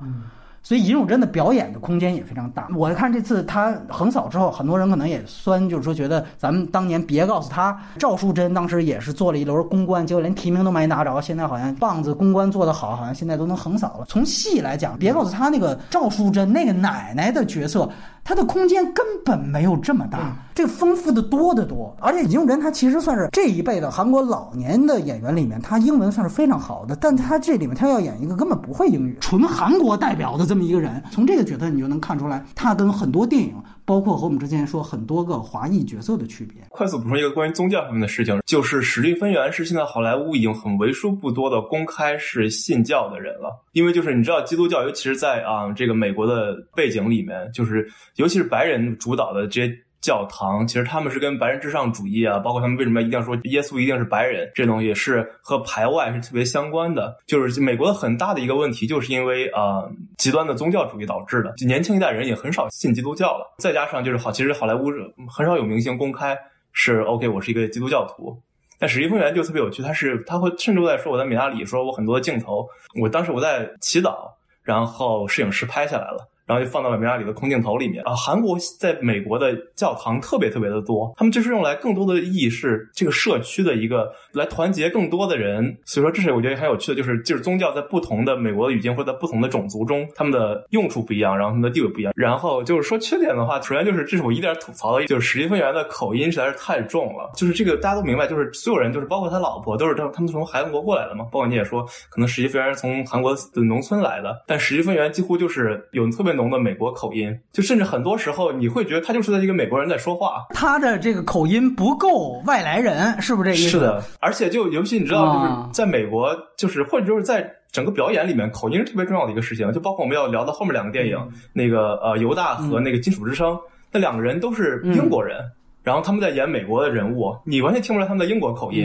[0.66, 2.66] 所以尹汝贞的表演的空间也非常大。
[2.74, 14.06] 我看这次她横扫之后，很多人可能也酸，就是说觉得咱们当年别告诉她，赵淑珍当时也是做了一轮公关，结果连提名都没拿着，现在好像棒子公关做得好，好像现在都能横扫了。
[14.08, 17.88] 从戏来讲，别告诉她那个赵淑珍那个奶奶的角色。
[18.28, 21.96] 它的空间根本没有这么大，这丰富的多得多。
[22.00, 26.96] 而且尹汝贞他其实算是这一辈的韩国老年的演员里面，他英文算是非常好的。
[26.96, 33.54] 但他这里面他要演一个根本不会英语、纯韩国代表的这么一个人，从这个角色你就能看出来，他跟很多电影。
[33.86, 36.56] 包括和我们之前说很多个华裔角色的区别。
[36.68, 43.64] 快速补充一个关于宗教方面的事情，就是史蒂芬源是现在好莱坞已经很为数不多的公开是信教的人了。
[43.72, 49.78] 因为就是你知道，基督教尤其是在啊这个美国的背景里面，就是尤其是白人主导的这些。
[50.06, 57.16] 教堂其实他们是跟白人至上主义啊，包括他们为什么一定要说耶稣一定是白人，这东西是和排外是特别相关的。
[57.26, 63.52] 就是美国的很大的一个问题，就是因为呃极端的宗教主义导致的，就年轻一代人也很少信基督教了。
[63.58, 64.92] 再加上就是好，其实好莱坞
[65.28, 66.38] 很少有明星公开
[66.72, 68.40] 是 OK，我是一个基督教徒。
[68.78, 72.64] 但史蒂芬源就特别有趣，他是他会甚至在说我在米拉里说我很多的镜头，
[73.00, 74.30] 我当时我在祈祷，
[74.62, 76.28] 然后摄影师拍下来了。
[76.46, 78.14] 然后就放到了米拉里的空镜头里面啊。
[78.14, 85.76] 韩国在美国的教堂特别特别的多，他们就是用来更多的意义是这个社区的一个来团结更多的人。
[85.84, 92.12] 所以说，这是我觉得很有趣的，就是就是宗教在不同的美国的语境或者在不同的种族中，他们的用处不一样，然后他们的地位不一样。
[92.16, 97.30] 然后就是说缺点的话，首先就是这是我一点吐槽的，就是史蒂芬源的口音实在是太重了。
[97.36, 101.24] 就是这个大家都明白，就是所有人就是包括他老婆都是他他们从韩国过来的嘛。
[101.24, 113.70] 包括你也说，可能史蒂芬源是从韩国的农村来的，但史蒂芬源几乎就是有特别浓的美国口音，就甚至很多时候你会觉得他就是在一个美国人在说话，他的这个口音不够外来人，是不是这意思？
[113.70, 119.72] 是的，而且就尤其你知道，就是在美国，就是或者就是在整个表演里面，口音是特别重要的一个事情。
[119.72, 121.18] 就包括我们要聊到后面两个电影，
[121.52, 123.58] 那个呃犹大和那个金属之声，
[123.90, 125.38] 那两个人都是英国人，
[125.82, 128.84] 然后他们在演美国的人物，你完全听不出来他们的英国口音。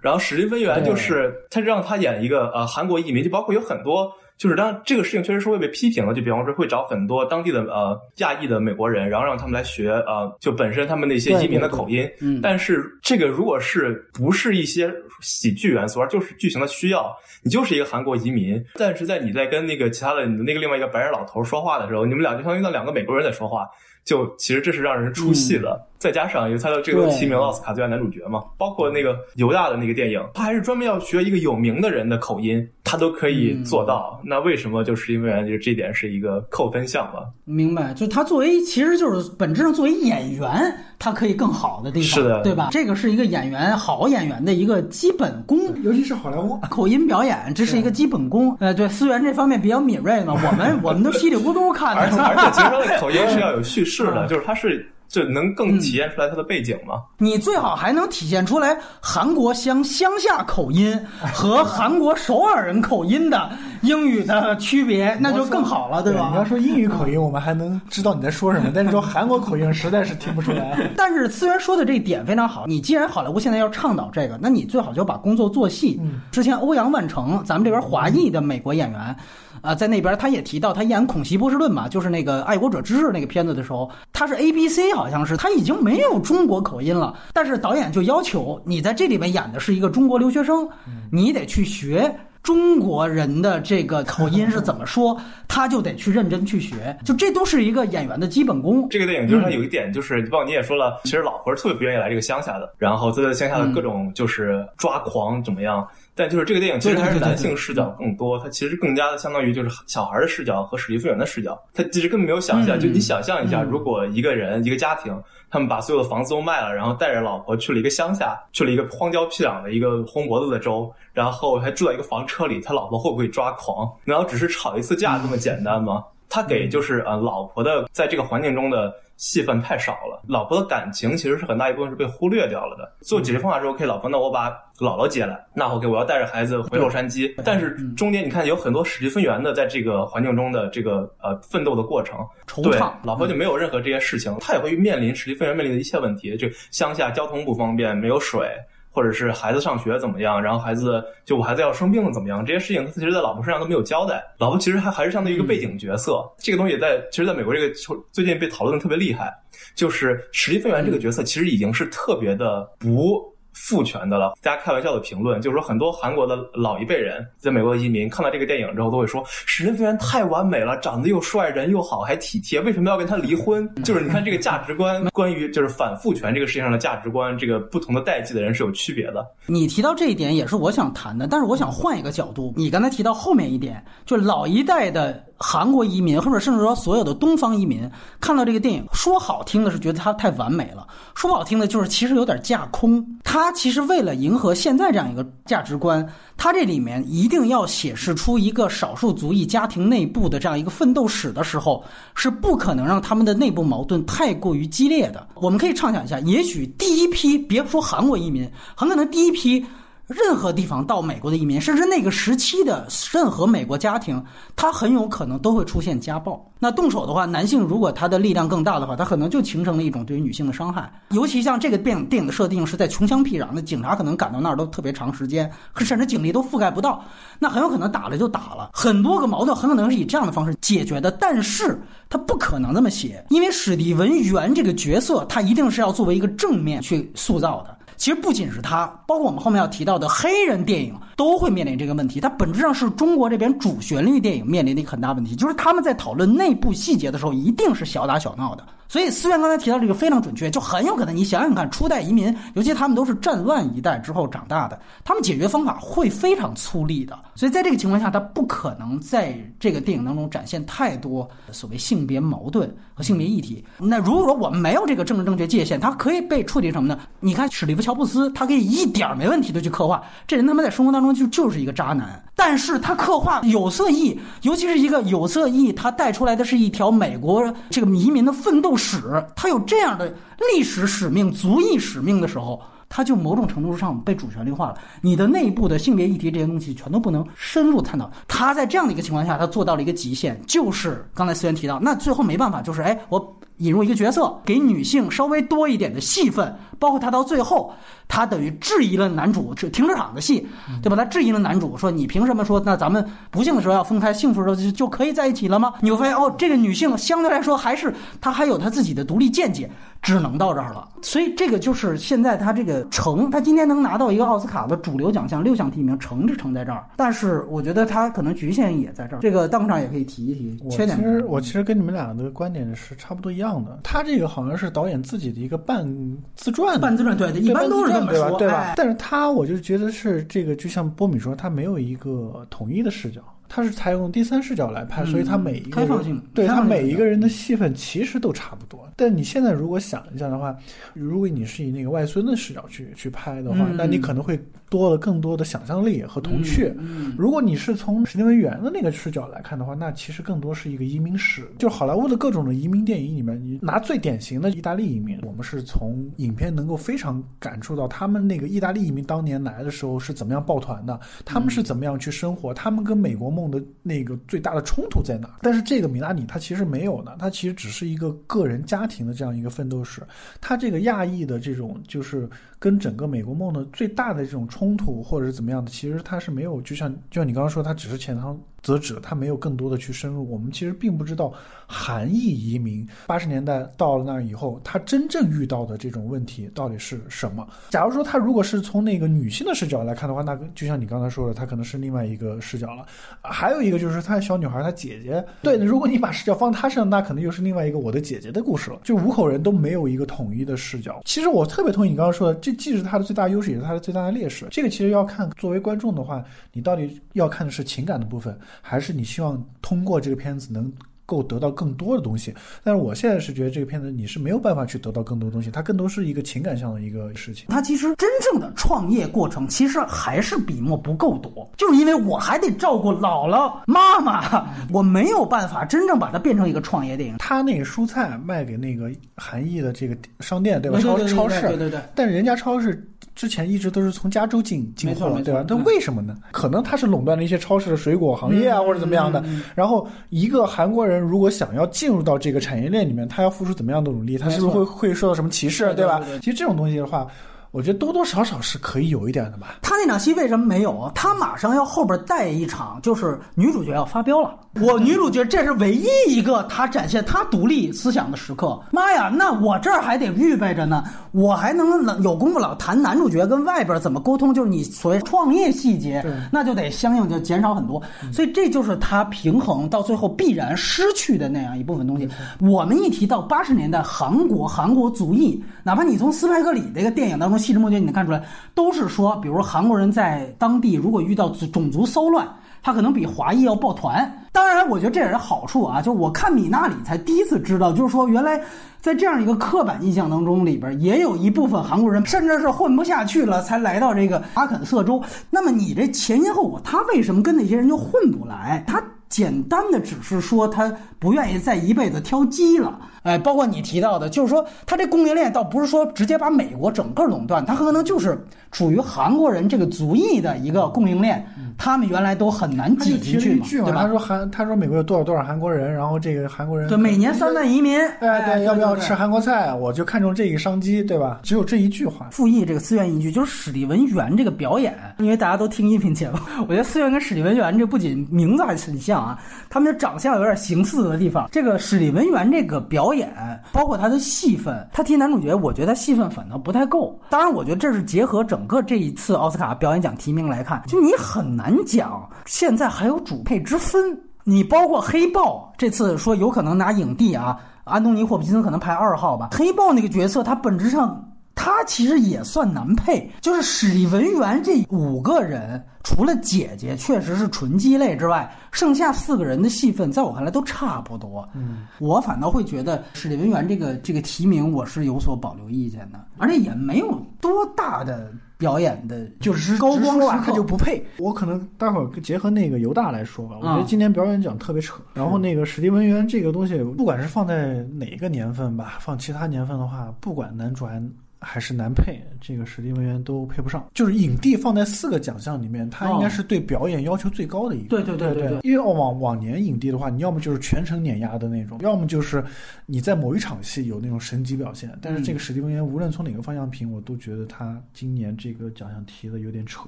[0.00, 4.10] 然后史蒂芬元就是他让他演一个呃韩国移民，就包括有很多。
[4.40, 12.10] 就是当这个事情确实是会被批评的，就比方说会找很多当地的呃亚裔的美国人，然后让他们来学呃，就本身他们那些移民的口音。
[12.22, 23.68] 嗯，但是这个如果是不是一些喜剧元素，而就是剧情的需要，你就是一个韩国移民，但是在你在跟那个其他的那个另外一个白人老头说话的时候，你们俩就相当于那两个美国人在说话，
[24.04, 25.86] 就其实这是让人出戏的。
[25.98, 34.18] 再加上因为他的这个提名奥斯卡最佳男主角嘛，包括那个犹大的那个电影，他还是专门要学一个有名的人的口音，他都可以做到。
[34.24, 37.24] 那为什么就是因为就这点是一个扣分项嘛？
[37.44, 42.68] 明白，就他作为其实就是本质上作为演员，他可以更好的地方，是的，对吧？
[42.70, 48.54] 这个是一个演员好演员的一个基本功， 尤其是好莱坞 口音表演，这是一个基本功。
[48.60, 52.02] 呃，对，思源这方面比较敏锐嘛，我们我们都稀里糊涂看的。
[52.02, 54.86] 而且而且，其实他的口音是要有叙事的，就是他是。
[55.10, 57.02] 就能更体现出来它的背景吗？
[57.18, 60.96] 你最好还能体现出来韩国乡乡下口音
[61.34, 63.50] 和韩国首尔人口音的
[63.82, 66.28] 英语的区别，那就更好了，对吧？
[66.30, 70.90] 你要说英语口音，我们还能知道你在说什么，但是说韩国口音，实在是听不出来。
[70.96, 76.00] 但是思源 说的这点非常好，你既然好莱坞现在要倡导这个，那你最好就把工作做细。
[76.30, 79.16] 之前欧阳万成，咱们这边华裔的美国演员。
[79.60, 90.68] 啊，在那边他也提到，他演《恐袭波士顿》嘛，就是那个《爱国者之日》那个片子的时候，他是 A B C，好像是他已经没有中国口音了，但是导演就要求你在这里面演的是一个中国留学生，
[91.10, 95.14] 你得去学中国人的这个口音是怎么说，
[95.46, 98.88] 他就得去认真去学，就这都是一个演员的基本功。
[98.88, 105.86] 这个电影就是他有一点，就是包括你也说了，其实老婆是特别不愿意来这个乡下的，然后在乡下的各种就是抓狂怎么样。
[106.20, 111.58] 但就是这个电影其实还是男性视角更多，它其实更加的相当于就是小孩的视角和史蒂夫人的视角。
[111.72, 123.90] 他其实根本没有想象，就你想象一下，如果一个人一个家庭，他们把所有的房子都卖了，然后带着老婆去了一个乡下，去了一个荒郊僻壤的一个红脖子的州，然后还住在一个房车里，他老婆会不会抓狂？
[124.04, 126.04] 难道只是吵一次架这么简单吗？
[126.28, 128.92] 他给就是呃老婆的在这个环境中的。
[129.20, 132.90] 戏份太少了，老婆的感情其实是很大一部分是被忽略掉了的。
[133.02, 137.30] 做解决方法是 OK，老婆，那我把姥姥接来，那 OK，我要带着孩子回洛杉矶。
[137.44, 148.48] 但是中间你看有很多史蒂芬源的在这个环境中的这个呃奋斗的过程，惆怅，老婆就没有任何这些事情，他也会面临史蒂芬源面临的一切问题，就乡下交通不方便，没有水。
[148.90, 154.22] 或者是孩子上学怎么样，然后孩子就我孩子要生病了怎么样，这些事情他其实在老婆身上都没有交代。
[154.38, 157.74] 老婆其实还还是相当于一个背景角色，这个东西在其实在美国这个
[158.12, 159.32] 最近被讨论的特别厉害，
[159.74, 163.22] 就是史蒂芬源这个角色其实已经是特别的不
[163.52, 164.34] 父权的了。
[164.42, 173.68] 大家开玩笑的评论就是说，很多韩国的老一辈人在美国的移民看到这个电影之后，都会说史蒂芬太完美了，长得又帅，人又好，还体贴，为什么要跟他离婚？
[173.82, 179.26] 就是你看这个价值观，关于就是反父权这个世界上的价值观，这个不同的代际的人是有区别的。
[179.46, 182.52] 你提到这一点也是我想谈的，但是我想换一个角度。
[182.56, 185.24] 你刚才提到后面一点，就老一代的。
[185.42, 193.04] 韩国移民，或者甚至说所有的东方移民，看到这个电影，说好听的是觉得它太完美了，说不好听的就是其实有点架空。
[193.24, 201.82] 它其实为了迎合现在这样一个价值观，它这里面一定要显示出一个少数族裔家庭内部的这样一个奋斗史的时候，
[202.14, 205.26] 是不可能让他们的内部矛盾太过于激烈的。
[205.36, 209.64] 我们可以畅想一下，也许第一批，别说韩国移民，很可能第一批。
[210.10, 214.20] 任何地方到美国的移民，甚至那个时期的任何美国家庭，
[214.56, 216.44] 他很有可能都会出现家暴。
[216.58, 220.92] 那动手的话，男性如果他的力量更大的话，他可能就形成了一种对于女性的伤害。
[221.10, 227.04] 尤其像这个电影电影的设定是在穷乡僻壤的，警察可能赶到那儿都特别长时间，甚至警力都覆盖不到，
[227.38, 228.70] 那很有可能打了就打了。
[228.72, 237.78] 很多个矛盾很可能是以这样的方式解决的，但是他不可能这么写，因为史蒂文元这个角色，他一定是要作为一个正面去塑造的。
[238.00, 242.18] 其实不仅是他，包括我们后面要提到的黑人电影，都会面临这个问题。
[242.18, 248.64] 它本质上是中国这边主旋律电影面临的一个很大问题，就是他们在讨论内部细节的时候，一定是小打小闹的。
[248.88, 257.16] 所以思源刚才提到这个非常准确，就很有可能你想想看，初代移民，尤其他们都是战乱一代之后长大的，他们解决方法会非常粗粝的。
[257.36, 263.64] 所以在这个情况下，他不可能在这个电影当中展现太多所谓性别矛盾和性别议题。
[263.78, 266.98] 那如果我们没有这个政治正确界限，它可以被处理什么呢？
[267.20, 272.22] 你看史蒂夫乔乔布斯，他可以一点没问题的去刻画这人，他妈在生活当中就就是一个渣男。
[272.36, 279.02] 但是他刻画有色裔，尤其是一个有色裔，他带出来的是一条美国这个移民的奋斗史。
[279.34, 280.14] 他有这样的
[280.54, 284.76] 历史使命、族裔使命的时候，他就某种程度上被主旋律化了。
[285.02, 288.08] 你的内部的性别议题这些东西全都不能深入探讨。
[288.28, 297.72] 他在这样的一个情况下，他做到了一个极限，就是刚才思源提到，那最后没办法，就是哎，我引入一个角色，给女性稍微多一点的戏份，包括他到最后。
[298.12, 300.44] 他等于质疑了男主，这停车场的戏，
[300.82, 300.96] 对吧？
[300.96, 309.70] 他质疑了男主，说：“你凭什么说那咱们不幸的时候要分开，幸福的时候就就可以在一起了吗？”你会发现，哦，这个女性相对来说还是她还有她自己的独立见解，
[310.02, 310.88] 只能到这儿了。
[311.02, 316.86] 所以这个就是现在他这个成，他今天能拿到一个奥斯卡的主流奖项六项提名，成是成在这儿。
[316.96, 319.20] 但是我觉得他可能局限也在这儿。
[319.20, 320.96] 这个当场也可以提一提缺点。
[320.96, 323.78] 其实我其实跟你们俩的观点是差不多一样的。
[323.82, 325.86] 他这个好像是导演自己的一个半
[326.34, 327.90] 自传，半自传，对对，一般都是。
[327.92, 328.38] 这么说？
[328.38, 328.74] 对吧？
[328.76, 333.20] 但是他，我就觉得是这个，就像波米说，他没有一个统一的视角。
[333.52, 338.88] 他是采用第三视角来拍，所以他每一个人对他每一个人的戏份其实都差不多。
[338.96, 340.56] 但你现在如果想一下的话，
[340.94, 346.72] 如果你是以那个外孙的视角去去拍的话，那你可能会多了更多的想象力和童趣。
[347.18, 351.50] 如果你是从史蒂文·元的那个视角来看的话，那其实更多是一个移民史。
[351.58, 363.50] 就好莱坞的各种的移民电影里面，你拿最典型的意大利移民，我们是从影片能够非常感触到他们那个意大利移民当年来的时候是怎么样抱团的，他们是怎么样去生活，他们跟美国梦。
[363.50, 365.38] 的那个最大的冲突在哪？
[365.42, 370.02] 但是这个米拉里他其实没有的，他其实只是一个个人家庭的这样一个奋斗史。
[370.40, 376.60] 他这个亚裔的这种就是跟整个美国梦的最大的这种冲突或者是怎么样的，其实他是没有。
[376.62, 378.38] 就像就像你刚刚说，他只是潜藏。
[378.62, 380.30] 则指，他没有更多的去深入。
[380.30, 381.32] 我们其实并不知道
[381.66, 387.46] 韩裔移民八十年代到了那以后，他真正遇到的这种问题到底是什么。
[387.70, 392.84] 假如说他如果是从那个女性的视角来看的话，那就像你刚才说的，他可能是另外一个视角了。
[393.22, 395.24] 还有一个就是他小女孩，她姐姐。
[395.42, 398.80] 对，如果你把视角放她身上，那可能又是另外一个我的姐姐的故事了。
[398.82, 401.00] 就五口人都没有一个统一的视角。
[401.04, 404.46] 其实我特别同意你刚刚说的，这既是他的最大优势，也是他的最大的劣势。
[404.50, 408.38] 这个其实要看作为观众的话，你到底要看的是情感的部分。
[408.60, 410.72] 还是你希望通过这个片子能
[411.06, 412.32] 够得到更多的东西，
[412.62, 417.46] 但是我现在是觉得这个片子你是没有办法去得到更多东西，它更多是一个情感上的一个事情。
[417.48, 427.16] 它其实真正的创业过程其实还是笔墨不够多，就是因为我还得照顾姥姥妈妈，我没有办法真正把它变成一个创业电影。
[427.18, 430.78] 他那个蔬菜卖给那个韩裔的这个商店对吧？
[430.78, 432.86] 超超市对对对，但人家超市。
[433.20, 435.44] 之前一直都是从加州进进货，对吧？
[435.46, 436.16] 但为什么呢？
[436.32, 439.22] 可能他是垄断了一些超市的水果行业啊，或者怎么样的。
[439.54, 444.16] 然后一个韩国人如果想要进入到这个产业链里面，他要付出怎么样的努力？
[444.16, 446.00] 他是不是会会受到什么歧视，对吧？
[446.22, 447.06] 其实这种东西的话。
[447.52, 449.56] 我觉得多多少少是可以有一点的吧。
[449.60, 450.92] 他那场戏为什么没有啊？
[450.94, 454.34] 他马上要后边带一场，就是女主角要发飙了。
[454.60, 458.60] 我女主角这是唯一一个她展现她独立思想的时刻。
[458.72, 460.82] 妈呀，那我这儿还得预备着呢，
[461.12, 467.80] 我还能有功夫老谈男主角跟外边怎么沟通，就是你所谓创业细节，那就得相应就减少很多。
[468.12, 472.08] 所以这就是他平衡到最后必然失去的那样一部分东西。
[472.40, 478.22] 我们一提到八十年代韩国韩国族裔，哪怕你从斯派克里这个电影当中细枝末节你能看出来，
[478.54, 482.28] 都是说，比如韩国人在当地如果遇到种族骚乱。
[482.62, 485.80] 他可能比华裔要抱团，当然，我觉得这也是好处啊。
[485.80, 488.38] 就是我看米娜里才第一次知道，就是说原来
[488.82, 495.02] 在这样一个刻板印象当中，里边也有一部分韩国人甚至是混不下去了，才来到这个阿肯色州。
[495.30, 498.62] 那么你这前因后果，他为什么跟那些人就混不来？
[498.66, 498.78] 他
[499.10, 502.80] 简单的只是说他不愿意再一辈子挑鸡了。
[503.02, 511.26] 哎，包括你提到的，就是说他这供应链倒不是说直接把美国整个垄断，他可能就是处于韩国人这个族裔的一个供应链。
[511.62, 513.82] 他们原来都很难挤进去嘛，对吧？
[513.82, 519.52] 他说韩，他说美国有多少多少韩国人，然后这个韩国人对每年三万移民，哎对，要不要吃韩国菜？
[519.52, 521.20] 我就看中这一个商机，对吧？
[521.22, 522.08] 只有这一句话。
[522.10, 526.16] 复议这个思源一句就是史蒂文元这个表演，因为大家都听音频节目，
[526.48, 529.18] 我觉得思源跟史蒂文元这不仅名字还很像啊，
[529.50, 531.28] 他们的长相有点形似的地方。
[531.30, 533.12] 这个史蒂文元这个表演，
[533.52, 536.98] 包括他的戏份，他提男主角，我觉得他戏份反倒不太够。
[537.10, 542.08] 当然，我觉得这是结合整个这一次奥斯卡表演奖提名来看，就你很难讲。
[542.26, 549.30] 现在还有主配之分，你包括黑豹这次说有可能拿影帝啊，安东尼霍普金斯可能排二号吧。
[549.32, 551.09] 黑豹那个角色，他本质上
[551.42, 561.26] 他其实也算男配，就是史蒂文元这五个人，除了姐姐确实是纯鸡肋之外，剩下四个人的戏份，在我看来都差不多。
[561.34, 568.12] 嗯，我反倒会觉得史蒂文元这个这个提名，我是有所保留意见的，而且也没有多大的。
[568.36, 570.82] 表演的就是高光时刻，他就不配。
[570.98, 574.76] 我可能待会儿结合那个犹大来说吧，我觉得今年表演奖特别扯。
[574.94, 580.82] 然后那个史蒂文元这个东西，不管是放在哪个年份吧，放其他年份的话，不管男主还。
[581.20, 583.66] 还是男配，这个史蒂文元都配不上。
[583.74, 587.68] 就是影帝放在四个奖项里面，他应该是对表演要求最高的一个。
[587.68, 588.40] 对对对对。
[588.42, 592.24] 因为往往年影帝的话，你要么就是全程碾压的那种，要么就是
[592.64, 594.70] 你在某一场戏有那种神级表现。
[594.80, 599.60] 但是这个史蒂文元，无论从哪个方向评，我都觉得他今年这个奖项提的有点扯。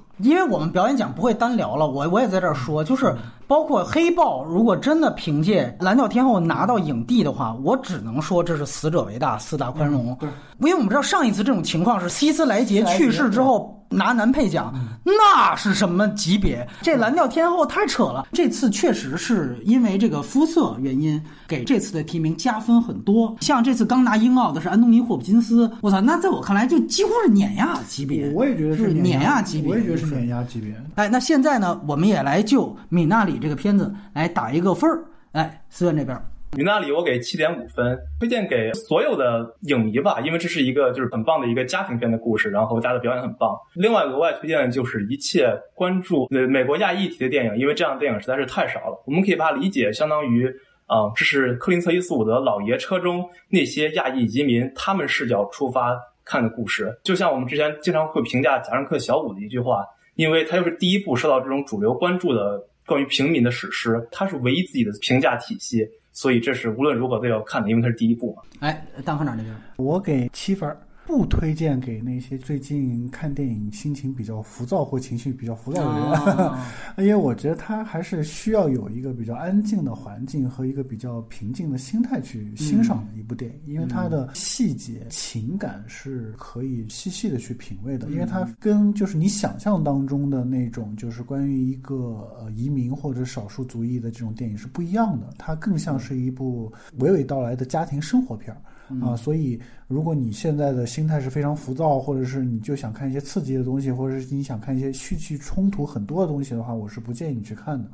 [0.17, 3.15] 因为我们表演奖不会单聊了，我我也在这儿说，就是
[3.47, 10.15] 包括黑豹，如果真的凭借蓝调天后拿到影帝的话，我只能说这是死者为大，四大宽容。
[10.19, 10.27] 对，
[10.59, 11.42] 因为我们知道上一次。
[11.43, 14.73] 这种情况是希斯莱杰去世之后拿男配奖，
[15.03, 16.67] 那是什么级别？
[16.81, 18.27] 这蓝调天后太扯了。
[18.31, 23.35] 这次确实是因为这个肤色原因，给这次的提名加分很多。
[23.41, 28.31] 像这次刚拿英奥的是安东尼霍普金斯，我操，那在我看来就几乎是碾压级别。
[28.31, 30.73] 我也觉得是碾压级别，我也觉得是碾压级别。
[30.95, 35.03] 哎，那现在呢，我们也来就米纳里这个片子来打一个分儿。
[35.33, 36.19] 哎，思源这边。
[36.55, 43.57] 米纳里我给七点五分，推荐给所有的影迷吧，因为这是一个就是很棒的一个家庭片的故事，然后大家的表演很棒。
[43.73, 49.03] 另外额外推荐的就是一切关注呃美国亚裔题的电影，因为这样的电影实在是太少了。
[49.07, 50.47] 我们可以把它理解相当于，
[50.85, 56.95] 啊，这是克林特伊斯伍德老爷车中那些亚裔移民他们视角出发看的故事。
[57.03, 59.83] 就像我们之前经常会评价贾樟柯小五的一句话，
[60.15, 65.87] 因为他又是第一部受到这种主流关注的关于平民的史诗，他是唯一自己的评价体系。
[66.13, 68.41] 所以这是无论如何都要看的，因为它是第一部嘛。
[68.61, 70.73] 哎，大科长这边，我给七分。
[71.05, 76.55] 不推荐给那些最近看电影心情比较浮躁或情绪比较浮躁的
[76.95, 91.95] 人， 因为我觉得他还是需要有一个比较安静的环境和一个比较平静的心态去欣赏的一部电影，因为它的细节情感是可以细细的去品味的，因为它跟就是你想象当中的那种就是关于一个
[92.39, 98.61] 呃移民或者少数族裔的这种电影是不一样的，它更像是一部娓娓道来的家庭生活片儿。
[99.01, 107.89] 啊，所以如果你现在的心态是非常浮躁，或者是你就想看一些刺激的东西，或者是你想看一些戏剧冲突很多的东西的话，我是不建议你去看的。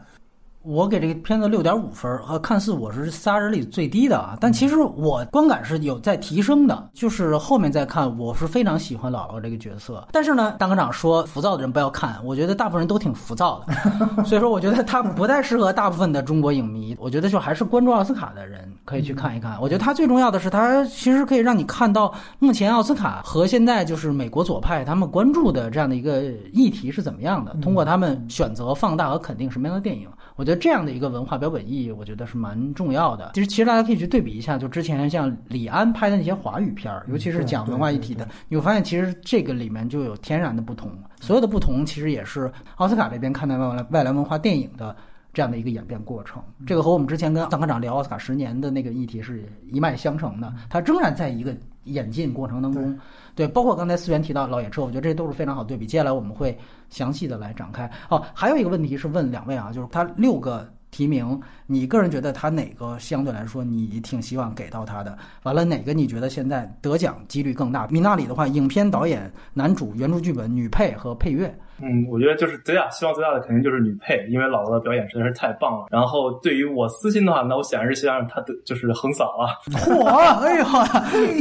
[0.61, 6.89] 我给这个片子六点五分，呃看似我是仨人里最低的啊，但其实我观感是有在提升的。
[6.93, 10.05] 就是后面再看，我是非常喜欢姥姥这个角色。
[10.11, 16.93] 但是呢，大科长说浮躁的人不要看，我觉得大部分人都挺浮躁的， 所以说我觉得他不太适合大部分的中国影迷。
[16.99, 19.57] 我觉得就还是关注奥斯卡的人可以去看一看。
[19.61, 30.05] 我觉得他最重要的是，他其实可以让你看到目前奥斯卡和现在就是美国左派他们关注的这样的一个议题是怎么样的，通过他们选择放大和肯定什么样的电影。
[30.35, 33.29] 我觉得这样的一个文化标本意义，我觉得是蛮重要的。
[33.35, 40.91] 其实，其实大家可以去对比一下，就之前像李安拍的那些华语片儿，尤其是讲文化议题的，你会发现其实这个里面就有天然的不同。
[41.21, 44.95] 所有的不同，其实也是奥斯卡这边看待外来外来文化电影的
[45.33, 46.41] 这样的一个演变过程。
[46.65, 50.53] 这个和我们之前跟张科长聊奥斯卡十年的那个议题是一脉相承的。
[50.69, 51.55] 它仍然在一个
[51.85, 52.97] 演进过程当中。
[53.35, 55.85] 对，包括刚才思源提到老野车，我觉得这都是非常好对比。
[55.85, 56.57] 接下来我们会
[56.89, 57.89] 详细的来展开。
[58.09, 65.17] 哦，还有一个问题是问两位啊，就是他六个提名，你个人觉得他哪个相对来说你挺希望给到他的？
[65.43, 67.87] 完了，哪个你觉得现在得奖几率更大？
[67.87, 71.53] 米纳里的话，影片导演、男主、原著剧本、女配和配乐。
[71.81, 75.85] 嗯，我觉得就是最大希望最大的肯定就是女配，因为姥姥的表演实在是太棒了。
[75.89, 79.55] 然后对于我私心的话，那我显然是希望她的就是横扫啊。
[79.71, 80.03] 嚯！
[80.39, 80.65] 哎呀，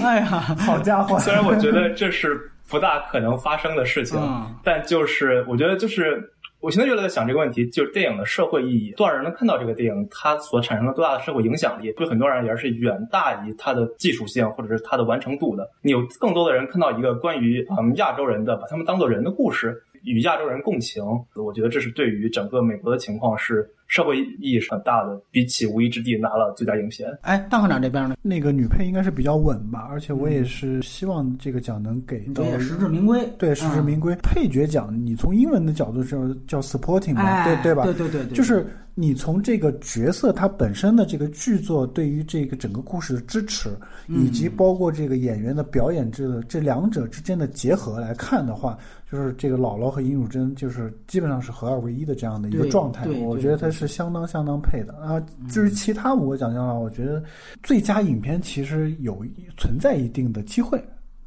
[0.04, 0.26] 哎呀，
[0.58, 1.18] 好家伙！
[1.18, 4.16] 虽然我觉得这是不大可能发生的事情，
[4.62, 6.22] 但就是我觉得就是
[6.60, 15.70] 我现在越来越想这个问题，就是电影的社会意义，多少人能看到这个电影，它所产生的多大的社会影响力，对很多人而言是远大于它的技术性或者是它的完成度的。
[15.82, 19.82] 你有更多的人看到一个关于嗯亚洲人的，把他们当做人的故事。
[20.04, 21.02] 与亚洲人共情，
[21.34, 25.20] 我觉得这是对于整个美国的情况是社会意义是很大的。
[25.30, 33.28] 比起《无依之地》拿了最佳影片，哎，大行长这边呢，那个女配应该是比较稳吧，而且我也是希望这个奖能给到实至名归。
[33.38, 34.14] 对，实至名归。
[34.22, 37.82] 配角奖，你从英文的角度叫叫 supporting 嘛，对对吧？
[37.84, 38.66] 对对对对，就是
[39.00, 43.70] 你从这个角色它本身的这个剧作对于这个整个故事的支持，
[44.08, 48.76] 以及包括这个演员的表演这这两者之间的结合来看的话。
[49.10, 55.18] 就是这个姥姥和尹汝贞，就是基本上是合二为一的这样的一个状态，我觉得它是相当相当配的啊。
[55.48, 57.24] 至于其他五个奖项呢，我觉得
[57.62, 59.24] 最佳影片其实有
[59.56, 60.78] 存在一定的机会，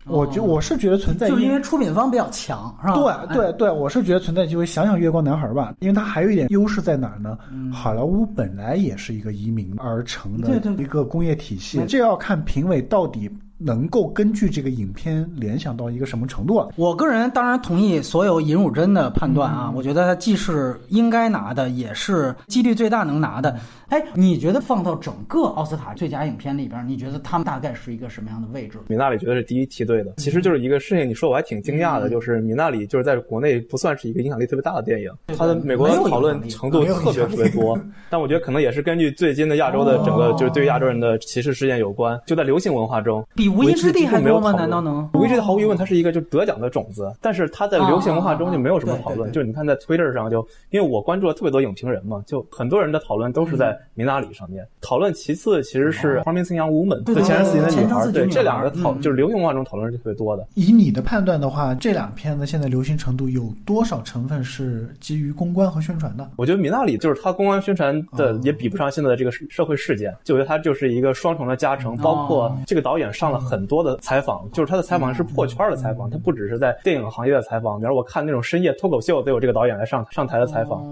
[0.05, 3.25] 我觉我是觉得存在，就因为出品方比较强，是吧？
[3.27, 4.65] 对对对，我是觉得存在机会。
[4.65, 7.37] 想想《月光男孩》吧，因为它还有一点优势在哪儿呢？
[7.71, 13.29] 好莱坞本来也是一个移民而成的一个工业体系，这要看评委到底。
[13.63, 16.67] 能够根据这个影片联想到一个什么程度啊？
[16.75, 23.55] 我个人当然同意所有尹汝贞的判断啊，我觉得他既是应该拿的，也是几率最大能拿的。
[23.89, 28.79] 哎，你觉得放到整个奥斯卡最佳影片里边，你觉得他们大概是一个什么样的位置？
[28.87, 30.13] 米纳里觉得是第一梯队的。
[30.17, 37.77] 其实就是一个事情，你说我还挺惊讶的，就是米纳里就是在国内不算是一个影响力特别大的电影，他的美国讨论程度特别特别多。
[38.09, 43.50] 但我觉得可能也是根据最近的亚洲的整个就是对于亚洲人的歧视事件有关，就在流行文化中比。
[43.51, 44.51] 无一之地还多吗？
[44.51, 45.09] 难道能？
[45.13, 49.31] 无依之地毫无疑问，它是一个就得奖的种子，但是它在流行文化中就没有什么讨论。
[49.31, 55.13] 就是你看在 Twitter 上，就因为我关注了特别多影评人嘛，就很多人的讨论都是在米纳里上面讨论。
[55.13, 60.47] 其次其实是《Promising Young Woman》对前程似锦的女孩，对这两个讨就是流行文化中讨论是特别多的。
[60.53, 66.29] 以你的判断的话，这两片子现在流行程度有多少成分是基于公关和宣传的？
[66.37, 73.40] 我觉得米纳里就是它公关宣传的也比不上现在的这个社会事件，就觉得它就是一个双重的加成，包括这个导演上了。
[73.41, 77.79] 很多的采访，就是他的采访是破圈的采访，他不只是在电影行业的采访。
[77.79, 80.83] 比如我看那种深夜脱口秀，都有这个导演来上上台的采访。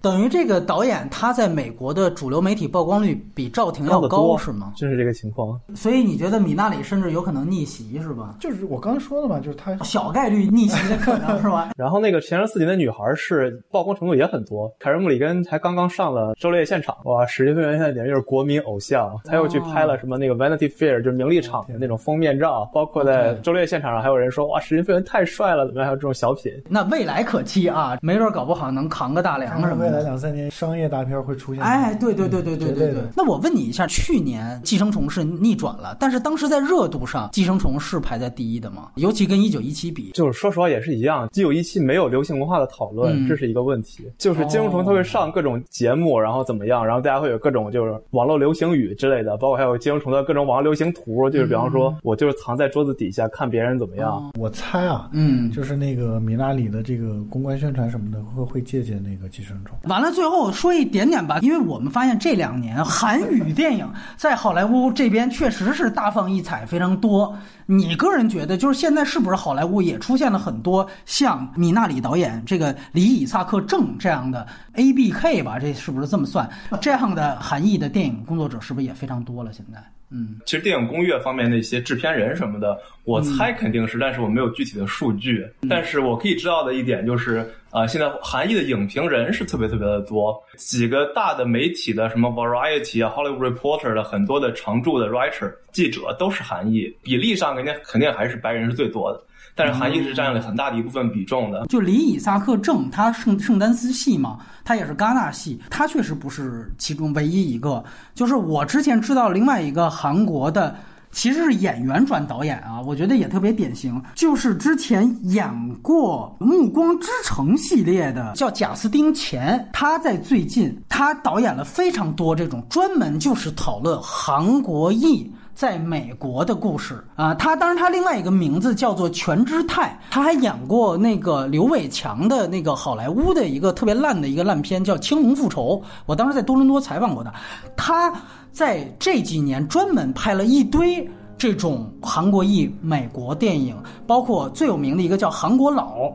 [0.00, 4.72] 等于这个导演他在美国的主流媒体曝光率比赵婷要高，是吗？
[4.76, 5.60] 就是这个情况。
[5.74, 8.36] 所以你觉得米娜里甚至有可能逆袭，是吧？
[8.40, 11.70] 就是我刚刚说的嘛，就是他小概率逆袭的可能是吧？
[11.76, 25.86] 然后那个前任四锦的女孩是曝光程度也很多，凯瑞·穆里根才刚刚上了《狩猎现场》，哇，史蒂芬·元现在简直就是国民偶像，他又去拍了什么那个《Vanity Fair》，就是名利场的那种封面照，包括在《狩猎现场》上还有人说，哇，史蒂芬·太帅了，怎么样？
[25.86, 26.52] 还有这种小品。
[26.68, 29.90] 那未来可期啊，没准搞不好能扛个大梁什么的。
[29.90, 31.62] 未来两三年商业大片会出现。
[31.62, 33.02] 哎，对对对对对对对。
[33.16, 38.90] 那我问你一下，去年《寄生虫》是逆转了，但是当时在热度上，《寄生虫》是排在第一的吗？
[38.96, 44.10] 尤其跟《一九一七》比，就是说实话也是一样，《一九一七》没有流行文化的讨论，这是一个问题。
[44.18, 54.30] 就是《寄生虫》它会上各种节目，然后怎么样，然后大家会有各种就是网络流行语之类的，包括还有《寄生虫》的各种网络流行图，就是比方说我就是藏在桌子底下看别人怎么样。
[54.38, 59.76] 我猜啊，嗯，就是那个米拉里的这个公关宣传什么的会会借鉴那个《寄生虫》。
[59.88, 67.36] 完了，最后说一点点吧，因为我们发现这两年韩语电影在好莱坞这边确实是大放异彩，非常多。
[67.66, 75.58] 你个人觉得，就是现在是不是好莱坞也出现了很多像米纳里导演这个李以萨克正这样的 A B K 吧？
[75.58, 76.48] 这是不是这么算？
[76.80, 79.52] 这样的韩裔的电影工作者是不是也非常多了？
[79.52, 79.82] 现在？
[80.10, 85.46] 嗯，其实电影工业方面的一些制片人什么的，我猜肯定是，但是我没有具体的数据。
[85.68, 99.22] 但是我可以知道的一点就是，啊，现在韩裔的影评人是特别特别的多，几个大的媒体的什么 Variety 啊、Hollywood Reporter 的很多的常驻的 writer 记者都是韩裔，比例上肯定肯定还是白人是最多的。
[99.58, 101.66] 但是韩裔是占了很大的一部分比重的。
[101.66, 107.82] 就李以萨克正，他圣圣丹斯系嘛，他也是戛纳系，他确实不是其中唯一一个。
[108.14, 110.76] 就是我之前知道另外一个韩国的。
[111.10, 114.00] 其实是演员转导演啊，我觉得也特别典型。
[114.14, 115.50] 就是之前演
[115.80, 125.28] 过《暮光之城》系列的，叫贾斯汀·钱，他在最近他导演了非常多这种专门就是讨论韩国裔
[125.58, 127.34] 在美国的故事啊。
[127.34, 137.32] 他当然他另外一个名字叫做全之泰，他还演过那个刘伟强的那个好莱坞的一个特别烂的一个烂片叫《青龙复仇》，我当时在多伦多采访过他，
[137.76, 138.20] 他。
[138.50, 146.06] 在这几年，专门拍了一堆这种韩国裔美国电影，包括最有名的一个叫《韩国佬》，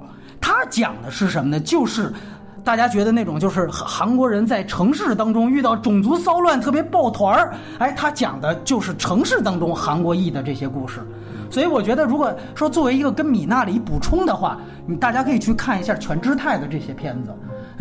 [0.41, 1.59] 他讲的是什么呢？
[1.59, 2.11] 就是
[2.63, 7.53] 大家觉得那种就是韩国人在城市当中遇到种族骚乱，特别抱团儿。
[7.77, 11.01] 哎，他讲的就是城市当中韩国裔的这些故事。
[11.49, 14.57] 所以我觉得，如果说作为一个跟米娜里补充的话，
[14.87, 17.29] 你大家可以去看一下全智泰的这些片子。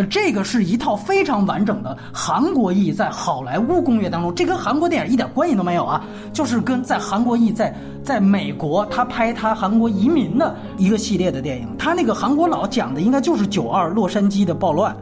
[0.09, 14.97] 这个是一套非常完整的韩国裔在好莱坞工业当中，这跟韩国电影一点关系都没有啊，就是跟在韩国裔在在美国他拍他韩国移民的一个系列的电影，他那个韩国佬讲的应该就是九二洛杉矶的暴乱。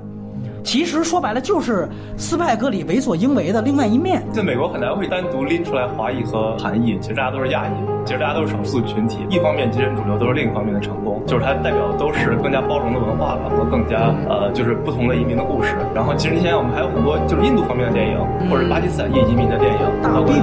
[0.62, 4.22] 其实说白了就是斯派格里为所应为的另外一面。
[4.32, 7.72] 在美国很难会单独拎出来华裔和韩裔，其实大家都是亚裔，
[8.04, 9.18] 其实大家都是少数群体。
[9.28, 15.74] 一方面精神主流都是另一方面的成功，就是它代表的都是更加包容的文化和更加呃就是不同的移民的故事。
[15.94, 18.18] 然后其实你想想，我们还有很多就是印度方面的电影，
[18.50, 20.36] 或者巴基斯坦裔移民的电影，大病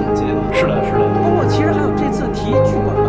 [0.53, 0.99] 是的，是的。
[1.21, 3.06] 包括其实还有这次提剧本。